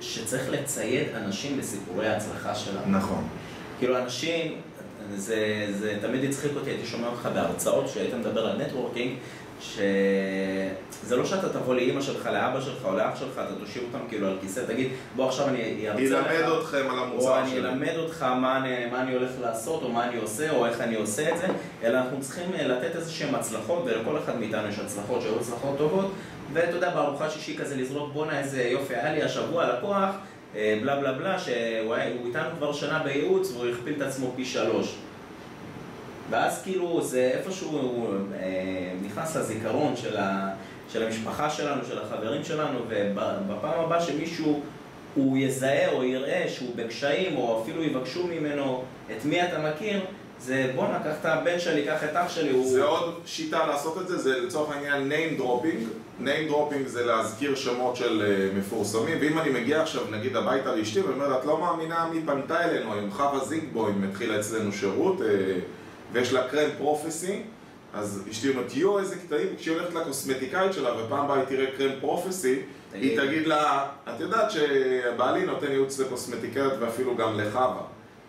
שצריך 0.01 0.49
לצייד 0.49 1.07
אנשים 1.15 1.57
בסיפורי 1.57 2.07
ההצלחה 2.07 2.55
שלנו. 2.55 2.97
נכון. 2.97 3.27
כאילו 3.79 3.97
אנשים, 3.97 4.55
זה, 5.15 5.67
זה 5.71 5.97
תמיד 6.01 6.23
הצחיק 6.23 6.51
אותי, 6.55 6.69
הייתי 6.69 6.85
שומע 6.85 7.07
אותך 7.07 7.29
בהרצאות 7.33 7.89
שהיית 7.89 8.13
מדבר 8.13 8.47
על 8.47 8.61
networking, 8.61 9.15
שזה 9.61 11.15
לא 11.15 11.25
שאתה 11.25 11.49
תבוא 11.49 11.75
לאימא 11.75 12.01
שלך, 12.01 12.25
לאבא 12.25 12.61
שלך 12.61 12.85
או 12.85 12.95
לאח 12.95 13.19
שלך, 13.19 13.33
אתה 13.33 13.55
תושיב 13.59 13.83
אותם 13.93 14.05
כאילו 14.09 14.27
על 14.27 14.37
כיסא, 14.41 14.61
תגיד, 14.67 14.87
בוא 15.15 15.27
עכשיו 15.27 15.47
אני 15.47 15.89
ארצה 15.89 16.19
לך, 16.19 16.31
ילמד 16.33 16.59
אתכם 16.59 16.89
על 16.89 16.97
או 16.97 17.03
המוצר 17.03 17.39
אני 17.39 17.49
שלי. 17.49 17.59
אלמד 17.59 17.95
אותך 17.97 18.23
מה 18.23 18.57
אני, 18.57 18.85
מה 18.91 19.01
אני 19.01 19.13
הולך 19.13 19.31
לעשות, 19.41 19.83
או 19.83 19.89
מה 19.89 20.09
אני 20.09 20.17
עושה, 20.17 20.51
או 20.51 20.65
איך 20.65 20.81
אני 20.81 20.95
עושה 20.95 21.33
את 21.33 21.37
זה, 21.37 21.47
אלא 21.83 21.97
אנחנו 21.97 22.21
צריכים 22.21 22.53
אה, 22.53 22.67
לתת 22.67 22.95
איזה 22.95 23.11
שהן 23.11 23.35
הצלחות, 23.35 23.83
ולכל 23.85 24.17
אחד 24.17 24.39
מאיתנו 24.39 24.67
יש 24.67 24.79
הצלחות 24.79 25.21
שהיו 25.21 25.39
הצלחות 25.39 25.77
טובות, 25.77 26.11
ואתה 26.53 26.75
יודע, 26.75 26.89
בארוחת 26.89 27.31
שישי 27.31 27.57
כזה 27.57 27.75
לזרוק 27.75 28.13
בואנה 28.13 28.39
איזה 28.39 28.63
יופי, 28.63 28.95
היה 28.95 29.13
לי 29.13 29.23
השבוע 29.23 29.73
לקוח, 29.73 30.15
אה, 30.55 30.79
בלה 30.81 30.99
בלה 30.99 31.13
בלה, 31.13 31.39
שהוא 31.39 31.95
איתנו 32.25 32.49
כבר 32.57 32.73
שנה 32.73 32.99
בייעוץ, 33.03 33.51
והוא 33.51 33.67
הכפיל 33.67 33.93
את 33.97 34.01
עצמו 34.01 34.31
פי 34.35 34.45
שלוש. 34.45 34.95
ואז 36.29 36.61
כאילו 36.63 37.01
זה 37.01 37.31
איפשהו 37.33 38.07
אה, 38.33 38.93
נכנס 39.05 39.35
לזיכרון 39.35 39.95
של, 39.95 40.17
ה, 40.17 40.49
של 40.89 41.03
המשפחה 41.03 41.49
שלנו, 41.49 41.85
של 41.85 41.99
החברים 41.99 42.43
שלנו, 42.43 42.79
ובפעם 42.87 43.79
הבאה 43.79 44.01
שמישהו 44.01 44.61
הוא 45.15 45.37
יזהה 45.37 45.91
או 45.91 46.03
יראה 46.03 46.45
שהוא 46.47 46.75
בקשיים, 46.75 47.37
או 47.37 47.61
אפילו 47.61 47.83
יבקשו 47.83 48.27
ממנו 48.27 48.83
את 49.11 49.25
מי 49.25 49.43
אתה 49.43 49.59
מכיר, 49.59 50.05
זה 50.39 50.71
בואנה, 50.75 50.99
קח 50.99 51.15
את 51.21 51.25
הבן 51.25 51.59
שלי, 51.59 51.85
קח 51.85 52.03
את 52.03 52.09
אח 52.13 52.29
שלי, 52.29 52.51
הוא... 52.51 52.65
זה 52.65 52.83
עוד 52.83 53.19
שיטה 53.25 53.67
לעשות 53.67 54.01
את 54.01 54.07
זה, 54.07 54.17
זה 54.17 54.39
לצורך 54.39 54.75
העניין 54.75 55.11
name 55.11 55.41
dropping. 55.41 56.04
Name 56.19 56.51
dropping 56.51 56.87
זה 56.87 57.05
להזכיר 57.05 57.55
שמות 57.55 57.95
של 57.95 58.21
uh, 58.21 58.57
מפורסמים, 58.57 59.17
ואם 59.21 59.39
אני 59.39 59.49
מגיע 59.49 59.81
עכשיו 59.81 60.01
נגיד 60.11 60.35
הביתה 60.35 60.75
לאשתי 60.75 61.01
ואני 61.01 61.13
אומר 61.13 61.27
לה, 61.27 61.39
את 61.39 61.45
לא 61.45 61.61
מאמינה 61.61 62.09
מי 62.13 62.21
פנתה 62.25 62.63
אלינו 62.63 62.93
היום, 62.93 63.11
חווה 63.11 63.45
זינגבוים 63.45 64.03
התחילה 64.03 64.39
אצלנו 64.39 64.71
שירות, 64.71 65.19
uh, 65.19 65.23
ויש 66.11 66.33
לה 66.33 66.47
קרם 66.47 66.69
פרופסי, 66.77 67.41
אז 67.93 68.23
אשתי 68.31 68.49
אומרת, 68.49 68.75
יואו 68.75 68.99
איזה 68.99 69.15
קטעים, 69.15 69.47
כשהיא 69.57 69.75
הולכת 69.75 69.93
לקוסמטיקאית 69.93 70.73
שלה 70.73 70.89
ופעם 71.05 71.25
הבאה 71.25 71.37
היא 71.37 71.45
תראה 71.45 71.65
קרם 71.77 71.91
פרופסי, 71.99 72.59
היא 72.93 73.19
תגיד. 73.19 73.47
לה, 73.47 73.87
את 74.09 74.19
יודעת 74.19 74.51
שבעלי 74.51 75.45
נותן 75.45 75.71
ייעוץ 75.71 75.99
לקוסמטיקאיות 75.99 76.73
ואפילו 76.79 77.17
גם 77.17 77.39
לחווה. 77.39 77.81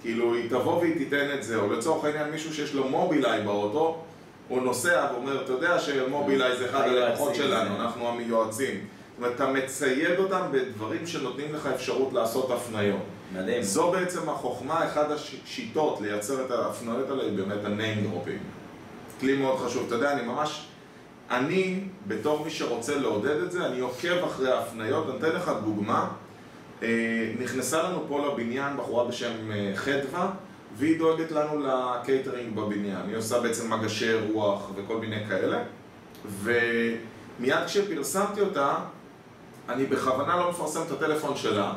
כאילו, 0.03 0.35
היא 0.35 0.51
תבוא 0.51 0.79
והיא 0.79 0.99
תיתן 0.99 1.27
את 1.35 1.42
זה, 1.42 1.57
או 1.57 1.72
לצורך 1.72 2.05
העניין 2.05 2.31
מישהו 2.31 2.55
שיש 2.55 2.75
לו 2.75 2.88
מובילאיי 2.88 3.42
באוטו, 3.42 4.05
הוא 4.49 4.63
נוסע 4.63 5.07
ואומר, 5.13 5.43
אתה 5.45 5.53
יודע 5.53 5.79
שמובילאיי 5.79 6.57
זה 6.57 6.71
אחד 6.71 6.81
הלקוחות 6.81 7.35
שלנו, 7.35 7.77
אנחנו 7.81 8.09
המיועצים. 8.09 8.75
זאת 8.75 9.19
אומרת, 9.19 9.35
אתה 9.35 9.47
מצייד 9.47 10.19
אותם 10.19 10.43
בדברים 10.53 11.07
שנותנים 11.07 11.55
לך 11.55 11.67
אפשרות 11.67 12.13
לעשות 12.13 12.51
הפניות. 12.51 13.03
מדהים. 13.35 13.63
זו 13.63 13.91
בעצם 13.91 14.29
החוכמה, 14.29 14.87
אחת 14.87 15.07
השיטות 15.11 16.01
לייצר 16.01 16.45
את 16.45 16.51
ההפניות 16.51 17.11
האלה, 17.11 17.23
היא 17.23 17.37
באמת 17.37 17.65
ה-name 17.65 18.07
dropping. 18.07 18.41
כלי 19.21 19.37
מאוד 19.37 19.59
חשוב. 19.59 19.85
אתה 19.87 19.95
יודע, 19.95 20.13
אני 20.13 20.23
ממש... 20.23 20.67
אני, 21.31 21.81
בתור 22.07 22.45
מי 22.45 22.51
שרוצה 22.51 22.99
לעודד 22.99 23.43
את 23.43 23.53
זה, 23.53 23.67
אני 23.67 23.81
עוקב 23.81 24.25
אחרי 24.25 24.53
ההפניות. 24.53 25.11
אני 25.11 25.19
אתן 25.19 25.37
לך 25.37 25.51
דוגמה. 25.65 26.09
אה, 26.83 26.89
נכנסה 27.41 27.83
לנו 27.83 28.05
פה 28.09 28.27
לבניין 28.27 28.77
בחורה 28.77 29.05
בשם 29.05 29.51
אה, 29.53 29.73
חדווה, 29.75 30.31
והיא 30.77 30.99
דואגת 30.99 31.33
לנו 31.33 31.67
לקייטרינג 31.67 32.57
בבניין. 32.57 33.03
היא 33.09 33.17
עושה 33.17 33.41
בעצם 33.41 33.73
מגשי 33.73 34.15
אירוח 34.33 34.71
וכל 34.77 34.97
מיני 34.97 35.27
כאלה. 35.29 35.62
ומיד 36.43 37.65
כשפרסמתי 37.67 38.41
אותה, 38.41 38.75
אני 39.69 39.87
בכוונה 39.87 40.37
לא 40.37 40.51
מפרסם 40.51 40.83
את 40.87 40.91
הטלפון 40.91 41.37
שלה. 41.37 41.73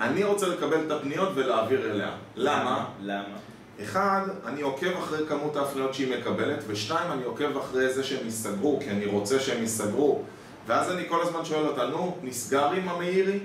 אני 0.00 0.24
רוצה 0.24 0.48
לקבל 0.48 0.86
את 0.86 0.90
הפניות 0.90 1.28
ולהעביר 1.34 1.90
אליה. 1.90 2.10
למה? 2.36 2.84
למה? 3.00 3.36
אחד, 3.82 4.20
אני 4.46 4.62
עוקב 4.62 4.96
אחרי 4.98 5.26
כמות 5.28 5.56
ההפניות 5.56 5.94
שהיא 5.94 6.18
מקבלת, 6.18 6.64
ושתיים, 6.66 7.12
אני 7.12 7.24
עוקב 7.24 7.58
אחרי 7.58 7.92
זה 7.92 8.04
שהם 8.04 8.24
ייסגרו, 8.24 8.80
כי 8.84 8.90
אני 8.90 9.06
רוצה 9.06 9.40
שהם 9.40 9.60
ייסגרו. 9.60 10.22
ואז 10.66 10.90
אני 10.90 11.08
כל 11.08 11.22
הזמן 11.22 11.44
שואל 11.44 11.66
אותה, 11.66 11.86
נו, 11.86 12.18
נסגר 12.22 12.70
עם 12.72 12.88
המאירי? 12.88 13.38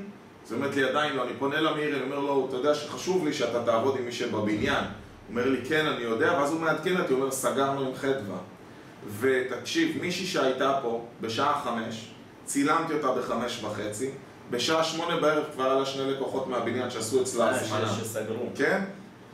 אז 0.50 0.54
היא 0.54 0.62
אומרת 0.62 0.76
לי, 0.76 0.84
עדיין 0.84 1.16
לא, 1.16 1.24
אני 1.24 1.32
פונה 1.40 1.62
למאירי, 1.62 1.94
אני 1.96 2.04
אומר 2.04 2.20
לו, 2.20 2.46
אתה 2.50 2.56
יודע 2.56 2.76
שחשוב 2.76 3.26
לי 3.26 3.34
שאתה 3.34 3.64
תעבוד 3.64 3.96
עם 4.00 4.06
מי 4.06 4.12
שבבניין. 4.12 4.84
הוא 4.84 4.90
אומר 5.30 5.50
לי, 5.50 5.58
כן, 5.70 5.86
אני 5.86 6.02
יודע, 6.04 6.34
ואז 6.38 6.52
הוא 6.52 6.60
מעדכן 6.60 6.98
אותי, 7.02 7.14
הוא 7.14 7.22
אומר, 7.22 7.32
סגרנו 7.32 7.82
עם 7.82 7.96
חדווה. 7.96 8.38
ותקשיב, 9.20 9.98
מישהי 10.02 10.26
שהייתה 10.26 10.80
פה 10.82 11.06
בשעה 11.22 11.62
חמש, 11.64 12.12
צילמתי 12.46 12.94
אותה 12.94 13.12
בחמש 13.12 13.64
וחצי, 13.64 14.10
בשעה 14.50 14.84
שמונה 14.84 15.18
בערב 15.18 15.44
כבר 15.54 15.64
היה 15.64 15.80
לה 15.80 15.86
שני 15.86 16.12
לקוחות 16.12 16.48
מהבניין 16.48 16.90
שעשו 16.90 17.22
אצלה 17.22 17.46
אה, 17.46 17.62
הזמנה. 17.62 17.90
ש- 17.90 18.00
שסגרו. 18.00 18.50
כן? 18.56 18.82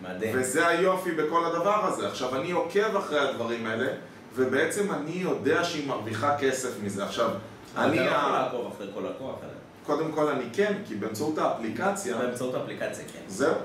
מדהים. 0.02 0.36
וזה 0.40 0.68
היופי 0.68 1.12
בכל 1.12 1.46
הדבר 1.46 1.86
הזה. 1.86 2.08
עכשיו, 2.08 2.36
אני 2.36 2.52
עוקב 2.52 2.96
אחרי 2.96 3.20
הדברים 3.20 3.66
האלה, 3.66 3.88
ובעצם 4.36 4.92
אני 4.92 5.12
יודע 5.16 5.64
שהיא 5.64 5.88
מרוויחה 5.88 6.38
כסף 6.38 6.70
מזה. 6.84 7.06
עכשיו, 7.06 7.30
אתה 7.74 7.86
אני... 7.86 8.00
לא 8.00 8.04
יכול 8.04 8.32
לעקוב 8.32 8.72
אחרי 8.76 8.88
כל 8.94 9.00
לקוח 9.00 9.36
עליהם. 9.44 9.65
קודם 9.86 10.12
כל 10.12 10.28
אני 10.28 10.46
כן, 10.54 10.74
כי 10.88 10.96
באמצעות 10.96 11.38
האפליקציה, 11.38 12.18
באמצעות 12.18 12.56
האפליקציה, 12.56 13.06
כן. 13.14 13.20
זהו. 13.28 13.56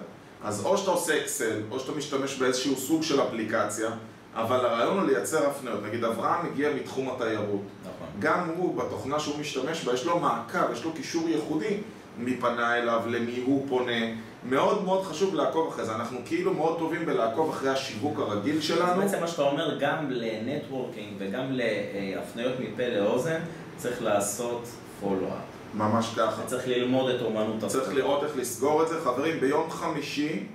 אז 0.44 0.64
או 0.66 0.78
שאתה 0.78 0.90
עושה 0.90 1.22
אקסל, 1.22 1.60
או 1.70 1.80
שאתה 1.80 1.92
משתמש 1.92 2.38
באיזשהו 2.38 2.76
סוג 2.76 3.02
של 3.02 3.22
אפליקציה, 3.22 3.90
אבל 4.34 4.66
הרעיון 4.66 4.98
הוא 4.98 5.06
לייצר 5.06 5.46
הפניות. 5.46 5.82
נגיד, 5.82 6.04
אברהם 6.04 6.46
מגיע 6.52 6.68
מתחום 6.74 7.10
התיירות. 7.10 7.62
נכון. 7.80 8.06
גם 8.18 8.50
הוא, 8.56 8.76
בתוכנה 8.76 9.20
שהוא 9.20 9.40
משתמש 9.40 9.84
בה, 9.84 9.94
יש 9.94 10.06
לו 10.06 10.18
מעקב, 10.18 10.72
יש 10.72 10.84
לו 10.84 10.92
קישור 10.92 11.28
ייחודי 11.28 11.76
מי 12.18 12.36
פנה 12.36 12.76
אליו, 12.76 13.02
למי 13.06 13.42
הוא 13.46 13.66
פונה. 13.68 14.00
מאוד 14.44 14.84
מאוד 14.84 15.04
חשוב 15.04 15.34
לעקוב 15.34 15.68
אחרי 15.68 15.84
זה. 15.84 15.94
אנחנו 15.94 16.18
כאילו 16.26 16.54
מאוד 16.54 16.78
טובים 16.78 17.06
בלעקוב 17.06 17.50
אחרי 17.50 17.70
השיווק 17.70 18.18
הרגיל 18.18 18.60
שלנו. 18.60 19.02
בעצם 19.02 19.20
מה 19.20 19.28
שאתה 19.28 19.42
אומר, 19.42 19.78
גם 19.80 20.10
לנטוורקינג 20.10 21.12
וגם 21.18 21.46
להפניות 21.50 22.54
מפה 22.60 22.88
לאוזן, 22.88 23.40
צריך 23.76 24.02
לעשות 24.02 24.68
פולו-אפ. 25.00 25.49
ממש 25.74 26.06
ככה. 26.16 26.42
צריך 26.46 26.68
ללמוד 26.68 27.10
את 27.14 27.20
אומנות 27.22 27.58
צריך 27.60 27.74
הפולו-אפ. 27.74 27.98
לראות 28.04 28.24
איך 28.24 28.32
לסגור 28.36 28.82
את 28.82 28.88
זה. 28.88 29.00
חברים, 29.04 29.40
ביום 29.40 29.70
חמישי, 29.70 30.46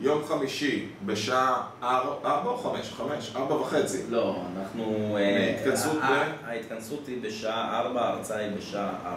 יום 0.00 0.22
חמישי, 0.28 0.86
בשעה 1.06 1.62
ארבע 1.82 2.44
או 2.44 2.56
חמש? 2.56 2.92
חמש, 2.92 3.32
ארבע 3.36 3.54
וחצי. 3.54 4.02
לא, 4.10 4.36
אנחנו... 4.56 5.16
אה, 5.20 5.54
התכנסות 5.60 5.96
ה- 6.02 6.06
ב- 6.10 6.48
ההתכנסות 6.48 7.06
היא 7.06 7.22
בשעה 7.22 7.80
4, 7.80 8.00
ההרצאה 8.00 8.38
היא 8.38 8.50
בשעה 8.58 8.90
4. 9.06 9.16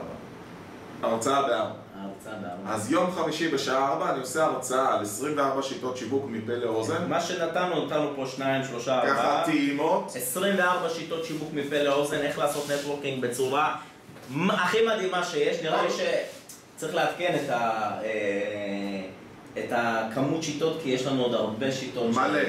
הרצאה 1.01 1.41
בארבע. 1.41 1.73
ההרצאה 1.99 2.34
ב-4. 2.34 2.69
אז 2.69 2.91
יום 2.91 3.12
חמישי 3.12 3.47
בשעה 3.47 3.88
ארבע 3.93 4.10
אני 4.12 4.19
עושה 4.19 4.45
הרצאה 4.45 4.93
על 4.93 5.01
24 5.01 5.62
שיטות 5.62 5.97
שיווק 5.97 6.25
מפה 6.29 6.53
לאוזן. 6.53 7.10
מה 7.10 7.21
שנתנו, 7.21 7.86
נתנו 7.86 8.10
פה 8.15 8.25
שניים, 8.25 8.63
שלושה, 8.63 9.01
ככה 9.03 9.10
ארבעה. 9.12 9.45
טעימות. 9.45 10.12
24 10.15 10.89
שיטות 10.89 11.25
שיווק 11.25 11.49
מפה 11.53 11.84
לאוזן, 11.84 12.17
איך 12.17 12.39
לעשות 12.39 12.71
נטוורקינג 12.71 13.21
בצורה 13.23 13.75
הכי 14.50 14.78
מדהימה 14.86 15.24
שיש. 15.24 15.62
נראה 15.64 15.84
לי 15.84 15.90
שצריך 15.90 16.96
לעדכן 16.96 17.36
את, 17.44 17.50
ה, 17.50 17.92
אה, 18.04 19.02
את 19.58 19.70
הכמות 19.72 20.44
שיטות, 20.44 20.80
כי 20.84 20.90
יש 20.90 21.06
לנו 21.06 21.24
עוד 21.24 21.34
הרבה 21.34 21.72
שיטות. 21.72 22.12
מלא. 22.16 22.40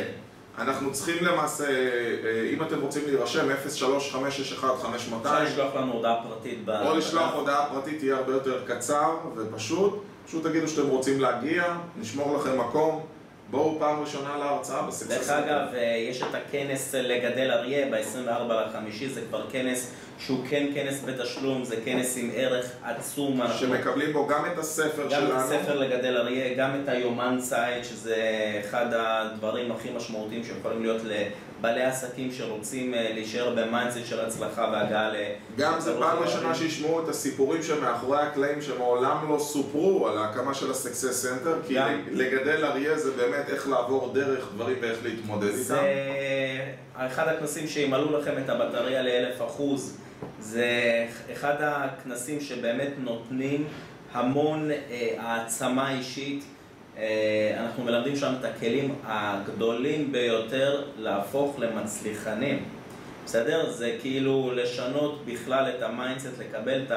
אנחנו 0.58 0.92
צריכים 0.92 1.24
למעשה, 1.24 1.64
אה, 1.64 2.50
אם 2.52 2.62
אתם 2.62 2.80
רוצים 2.80 3.02
להירשם, 3.06 3.48
03-561-5200 3.50 5.16
אפשר 5.22 5.42
לשלוח 5.44 5.74
לנו 5.74 5.92
הודעה 5.92 6.22
פרטית 6.22 6.64
ב... 6.64 6.70
או 6.70 6.96
לשלוח 6.96 7.34
הודעה 7.34 7.66
פרטית 7.68 8.02
יהיה 8.02 8.16
הרבה 8.16 8.32
יותר 8.32 8.60
קצר 8.66 9.16
ופשוט. 9.36 10.02
פשוט 10.26 10.46
תגידו 10.46 10.68
שאתם 10.68 10.88
רוצים 10.88 11.20
להגיע, 11.20 11.76
נשמור 11.96 12.38
לכם 12.38 12.60
מקום. 12.60 13.06
בואו 13.54 13.76
פעם 13.78 14.00
ראשונה 14.00 14.36
להרצאה 14.38 14.82
בסקסס. 14.82 15.08
דרך 15.08 15.30
אגב, 15.30 15.74
אה, 15.74 15.96
יש 16.10 16.22
את 16.22 16.34
הכנס 16.34 16.94
לגדל 16.94 17.50
אריה 17.50 17.86
ב-24 17.90 18.52
לחמישי, 18.52 19.08
זה 19.08 19.20
כבר 19.28 19.50
כנס 19.50 19.92
שהוא 20.18 20.38
כן 20.50 20.66
כנס 20.74 21.04
בתשלום, 21.04 21.64
זה 21.64 21.76
כנס 21.84 22.16
עם 22.16 22.30
ערך 22.34 22.70
עצום. 22.84 23.40
שמקבלים 23.58 24.12
בו 24.12 24.26
גם 24.26 24.46
את 24.52 24.58
הספר 24.58 25.02
גם 25.02 25.10
שלנו. 25.10 25.30
את 25.30 25.36
הספר 25.36 25.78
לגדל 25.78 26.16
אריה, 26.16 26.54
גם 26.54 26.70
את 26.82 26.88
היומן 26.88 27.38
ציד, 27.40 27.84
שזה 27.84 28.16
אחד 28.60 28.86
הדברים 28.92 29.72
הכי 29.72 29.90
משמעותיים 29.96 30.44
שיכולים 30.44 30.82
להיות 30.82 31.02
לבעלי 31.64 31.82
עסקים 31.82 32.32
שרוצים 32.32 32.94
אה, 32.94 33.10
להישאר 33.14 33.54
ב 33.56 33.62
mindset 33.62 34.06
של 34.06 34.20
הצלחה 34.20 34.68
והגעה 34.72 35.12
ל... 35.12 35.16
גם 35.56 35.80
זו 35.80 35.98
פעם. 35.98 36.18
ראשונה 36.18 36.54
שישמעו 36.54 37.04
את 37.04 37.08
הסיפורים 37.08 37.62
שמאחורי 37.62 38.18
הקלעים 38.18 38.62
שמעולם 38.62 39.16
לא 39.28 39.38
סופרו 39.38 40.08
על 40.08 40.18
ההקמה 40.18 40.54
של 40.54 40.70
ה 40.70 40.77
Success 40.77 41.22
Center 41.22 41.58
כי 41.66 41.74
גם. 41.74 42.00
לגדל 42.10 42.64
אריה 42.64 42.98
זה 42.98 43.10
באמת 43.10 43.48
איך 43.48 43.68
לעבור 43.68 44.12
דרך 44.14 44.48
דברים 44.54 44.76
ואיך 44.80 44.98
להתמודד 45.02 45.54
זה 45.54 45.80
איתם. 45.80 45.86
אחד 46.96 47.28
הכנסים 47.28 47.68
שימלאו 47.68 48.18
לכם 48.18 48.32
את 48.44 48.48
הבטריה 48.48 49.02
לאלף 49.02 49.42
אחוז. 49.42 49.96
זה 50.40 50.68
אחד 51.32 51.54
הכנסים 51.60 52.40
שבאמת 52.40 52.90
נותנים 52.98 53.64
המון 54.12 54.70
אה, 54.70 55.14
העצמה 55.18 55.92
אישית. 55.92 56.44
אה, 56.98 57.56
אנחנו 57.60 57.84
מלמדים 57.84 58.16
שם 58.16 58.32
את 58.40 58.44
הכלים 58.44 58.94
הגדולים 59.04 60.12
ביותר 60.12 60.84
להפוך 60.98 61.58
למצליחנים. 61.58 62.64
בסדר? 63.24 63.70
זה 63.70 63.96
כאילו 64.00 64.50
לשנות 64.54 65.22
בכלל 65.26 65.72
את 65.76 65.82
ה 65.82 65.87
mindset, 65.87 66.28
לקבל 66.38 66.82
את 66.82 66.92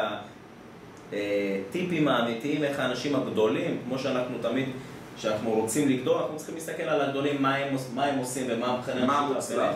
הטיפים 1.12 2.08
האמיתיים, 2.08 2.64
איך 2.64 2.80
האנשים 2.80 3.16
הגדולים, 3.16 3.82
כמו 3.86 4.00
שאנחנו 4.00 4.38
תמיד, 4.42 4.70
כשאנחנו 5.18 5.52
רוצים 5.52 5.90
לגדול, 5.90 6.18
אנחנו 6.18 6.38
צריכים 6.38 6.56
להסתכל 6.56 6.84
על 6.84 7.02
הגדולים, 7.02 7.42
מה 7.42 7.56
הם, 7.56 7.76
מה 7.94 8.06
הם 8.06 8.18
עושים 8.18 8.46
ומה 8.50 8.68
המכנה 8.68 9.06
מה 9.06 9.30
מוצלח? 9.34 9.76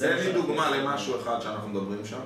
תן 0.00 0.16
לי 0.16 0.32
דוגמה. 0.32 0.70
למשהו 0.70 1.20
אחד 1.20 1.40
שאנחנו 1.40 1.68
מדברים 1.68 2.04
שם. 2.04 2.20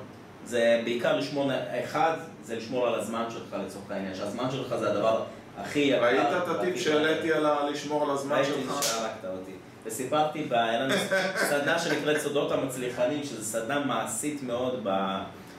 זה 0.45 0.81
בעיקר 0.85 1.17
לשמור, 1.17 1.51
אחד, 1.85 2.17
זה 2.45 2.57
לשמור 2.57 2.87
על 2.87 2.95
הזמן 2.95 3.25
שלך 3.31 3.57
לצורך 3.67 3.91
העניין, 3.91 4.15
שהזמן 4.15 4.51
שלך 4.51 4.77
זה 4.77 4.91
הדבר 4.91 5.23
הכי 5.63 5.79
יקר. 5.79 6.05
ראית 6.05 6.21
את 6.43 6.49
הטיפ. 6.49 6.77
שהעליתי 6.77 7.33
על 7.33 7.47
לשמור 7.71 8.05
על 8.05 8.11
הזמן 8.11 8.37
ראיתי 8.37 8.51
שלך? 8.53 8.83
שהרגת 8.83 9.25
אותי. 9.25 9.53
וסיפרתי, 9.87 10.47
היה 10.51 10.81
לנו 10.81 10.95
סדנה 11.37 11.79
שנקראת 11.79 12.21
סודות 12.21 12.53
המצליחנים, 12.53 13.25
שזו 13.25 13.45
סדנה 13.45 13.79
מעשית 13.85 14.43
מאוד 14.43 14.81
ב... 14.83 15.17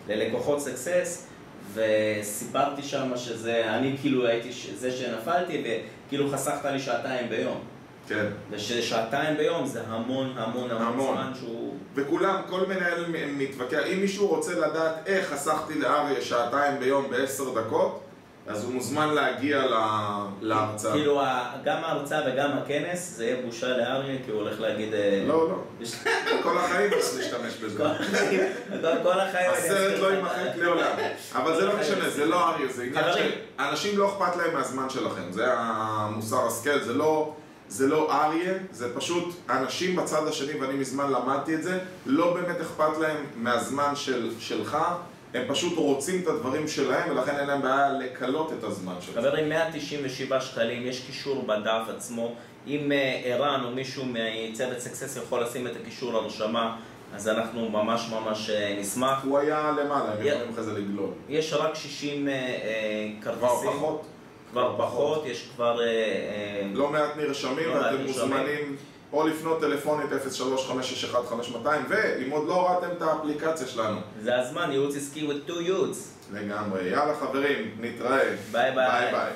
ללקוחות 0.09 0.59
סקסס, 0.61 1.27
וסיפרתי 1.73 2.83
שם 2.83 3.17
שזה, 3.17 3.63
אני 3.69 3.97
כאילו 4.01 4.27
הייתי 4.27 4.53
ש- 4.53 4.69
זה 4.75 4.91
שנפלתי, 4.91 5.63
וכאילו 6.07 6.29
חסכת 6.31 6.65
לי 6.65 6.79
שעתיים 6.79 7.29
ביום. 7.29 7.59
כן. 8.07 8.25
וששעתיים 8.49 9.37
ביום 9.37 9.65
זה 9.65 9.81
המון 9.87 10.33
המון 10.37 10.71
המון 10.71 10.81
המון. 10.81 11.15
זמן 11.15 11.31
שהוא... 11.39 11.73
וכולם, 11.95 12.41
כל 12.49 12.65
מנהל 12.67 13.05
מתווכח, 13.37 13.79
אם 13.93 13.99
מישהו 14.01 14.27
רוצה 14.27 14.53
לדעת 14.55 14.95
איך 15.05 15.29
חסכתי 15.33 15.79
לאריה 15.79 16.21
שעתיים 16.21 16.79
ביום 16.79 17.09
בעשר 17.09 17.43
דקות, 17.61 17.99
אז 18.51 18.63
הוא 18.63 18.73
מוזמן 18.73 19.09
להגיע 19.13 19.63
להרצאה. 20.41 20.91
כאילו, 20.91 21.21
גם 21.63 21.83
ההרצאה 21.83 22.21
וגם 22.27 22.51
הכנס, 22.51 23.13
זה 23.17 23.25
יהיה 23.25 23.45
בושה 23.45 23.77
לאריה, 23.77 24.17
כי 24.25 24.31
הוא 24.31 24.41
הולך 24.41 24.59
להגיד... 24.59 24.93
אה, 24.93 25.23
לא, 25.27 25.49
לא. 25.49 25.85
כל 26.43 26.57
החיים 26.57 26.91
צריך 26.99 27.17
להשתמש 27.17 27.53
בזה. 27.53 27.83
כל 29.03 29.19
החיים, 29.19 29.51
הסרט 29.51 29.99
לא. 29.99 30.13
יימחק 30.13 30.55
לעולם. 30.55 30.91
אבל 31.35 31.55
זה 31.55 31.65
לא 31.65 31.73
משנה, 31.79 32.09
זה 32.09 32.25
לא 32.25 32.49
אריה, 32.49 32.67
זה 32.71 32.83
עניין 32.83 33.05
של... 33.13 33.31
אנשים 33.59 33.97
לא 33.97 34.09
אכפת 34.09 34.35
להם 34.35 34.53
מהזמן 34.53 34.89
שלכם, 34.89 35.31
זה 35.31 35.45
המוסר 35.47 36.47
השכל, 36.47 36.79
זה 36.79 36.93
לא... 36.93 37.33
זה 37.67 37.87
לא 37.87 38.23
אריה, 38.23 38.53
זה 38.71 38.95
פשוט 38.95 39.35
אנשים 39.49 39.95
בצד 39.95 40.27
השני, 40.27 40.59
ואני 40.59 40.73
מזמן 40.73 41.11
למדתי 41.11 41.55
את 41.55 41.63
זה, 41.63 41.79
לא 42.05 42.33
באמת 42.33 42.61
אכפת 42.61 42.97
להם 42.99 43.25
מהזמן 43.35 43.95
של, 43.95 44.31
שלך, 44.39 44.77
הם 45.33 45.43
פשוט 45.47 45.77
רוצים 45.77 46.21
את 46.21 46.27
הדברים 46.27 46.67
שלהם, 46.67 47.11
ולכן 47.11 47.35
אין 47.39 47.47
להם 47.47 47.61
בעיה 47.61 47.93
לקלות 47.93 48.53
את 48.59 48.63
הזמן 48.63 48.93
שלך. 49.01 49.15
חברים, 49.15 49.49
197 49.49 50.41
שקלים, 50.41 50.87
יש 50.87 50.99
קישור 51.05 51.43
בדף 51.47 51.81
עצמו. 51.95 52.33
אם 52.67 52.91
אה, 52.91 53.21
ערן 53.25 53.63
או 53.65 53.71
מישהו 53.71 54.03
מצוות 54.05 54.79
סקסס 54.79 55.17
יכול 55.17 55.43
לשים 55.43 55.67
את 55.67 55.71
הקישור 55.81 56.15
הרשמה, 56.15 56.77
אז 57.15 57.27
אנחנו 57.27 57.69
ממש 57.69 58.09
ממש 58.11 58.49
אה, 58.49 58.75
נשמח. 58.79 59.23
הוא 59.23 59.37
היה 59.39 59.71
למעלה, 59.83 60.13
הם 60.13 60.25
יא- 60.25 60.29
יכולים 60.29 60.49
אחרי 60.53 60.63
זה 60.63 60.73
לגלול. 60.73 61.09
יש 61.29 61.53
רק 61.53 61.75
60 61.75 62.27
אה, 62.27 62.33
אה, 62.33 63.09
כבר 63.21 63.31
כרטיסים. 63.37 63.69
פחות. 63.71 64.01
כבר 64.51 64.75
פחות, 64.77 65.25
יש 65.25 65.47
כבר... 65.55 65.79
לא 66.73 66.87
מעט 66.89 67.17
נרשמים, 67.17 67.69
לא 67.69 67.73
ואתם. 67.75 68.01
מוזמנים 68.05 68.75
או 69.13 69.27
לפנות 69.27 69.59
טלפונית 69.59 70.09
03-561-5200, 70.11 71.67
ואם 71.89 72.31
עוד 72.31 72.47
לא 72.47 72.53
הורדתם 72.53 72.95
את 72.97 73.01
האפליקציה 73.01 73.67
שלנו. 73.67 73.99
זה 74.23 74.39
הזמן, 74.39 74.71
ייעוץ 74.71 74.95
עסקי 74.95 75.27
with 75.27 75.49
two 75.49 75.67
youths. 75.67 76.33
לגמרי. 76.33 76.87
יאללה 76.87 77.13
חברים, 77.19 77.71
נתראה. 77.79 78.35
ביי 78.51 78.71
ביי. 78.71 78.71
ביי 78.75 79.11
ביי. 79.11 79.31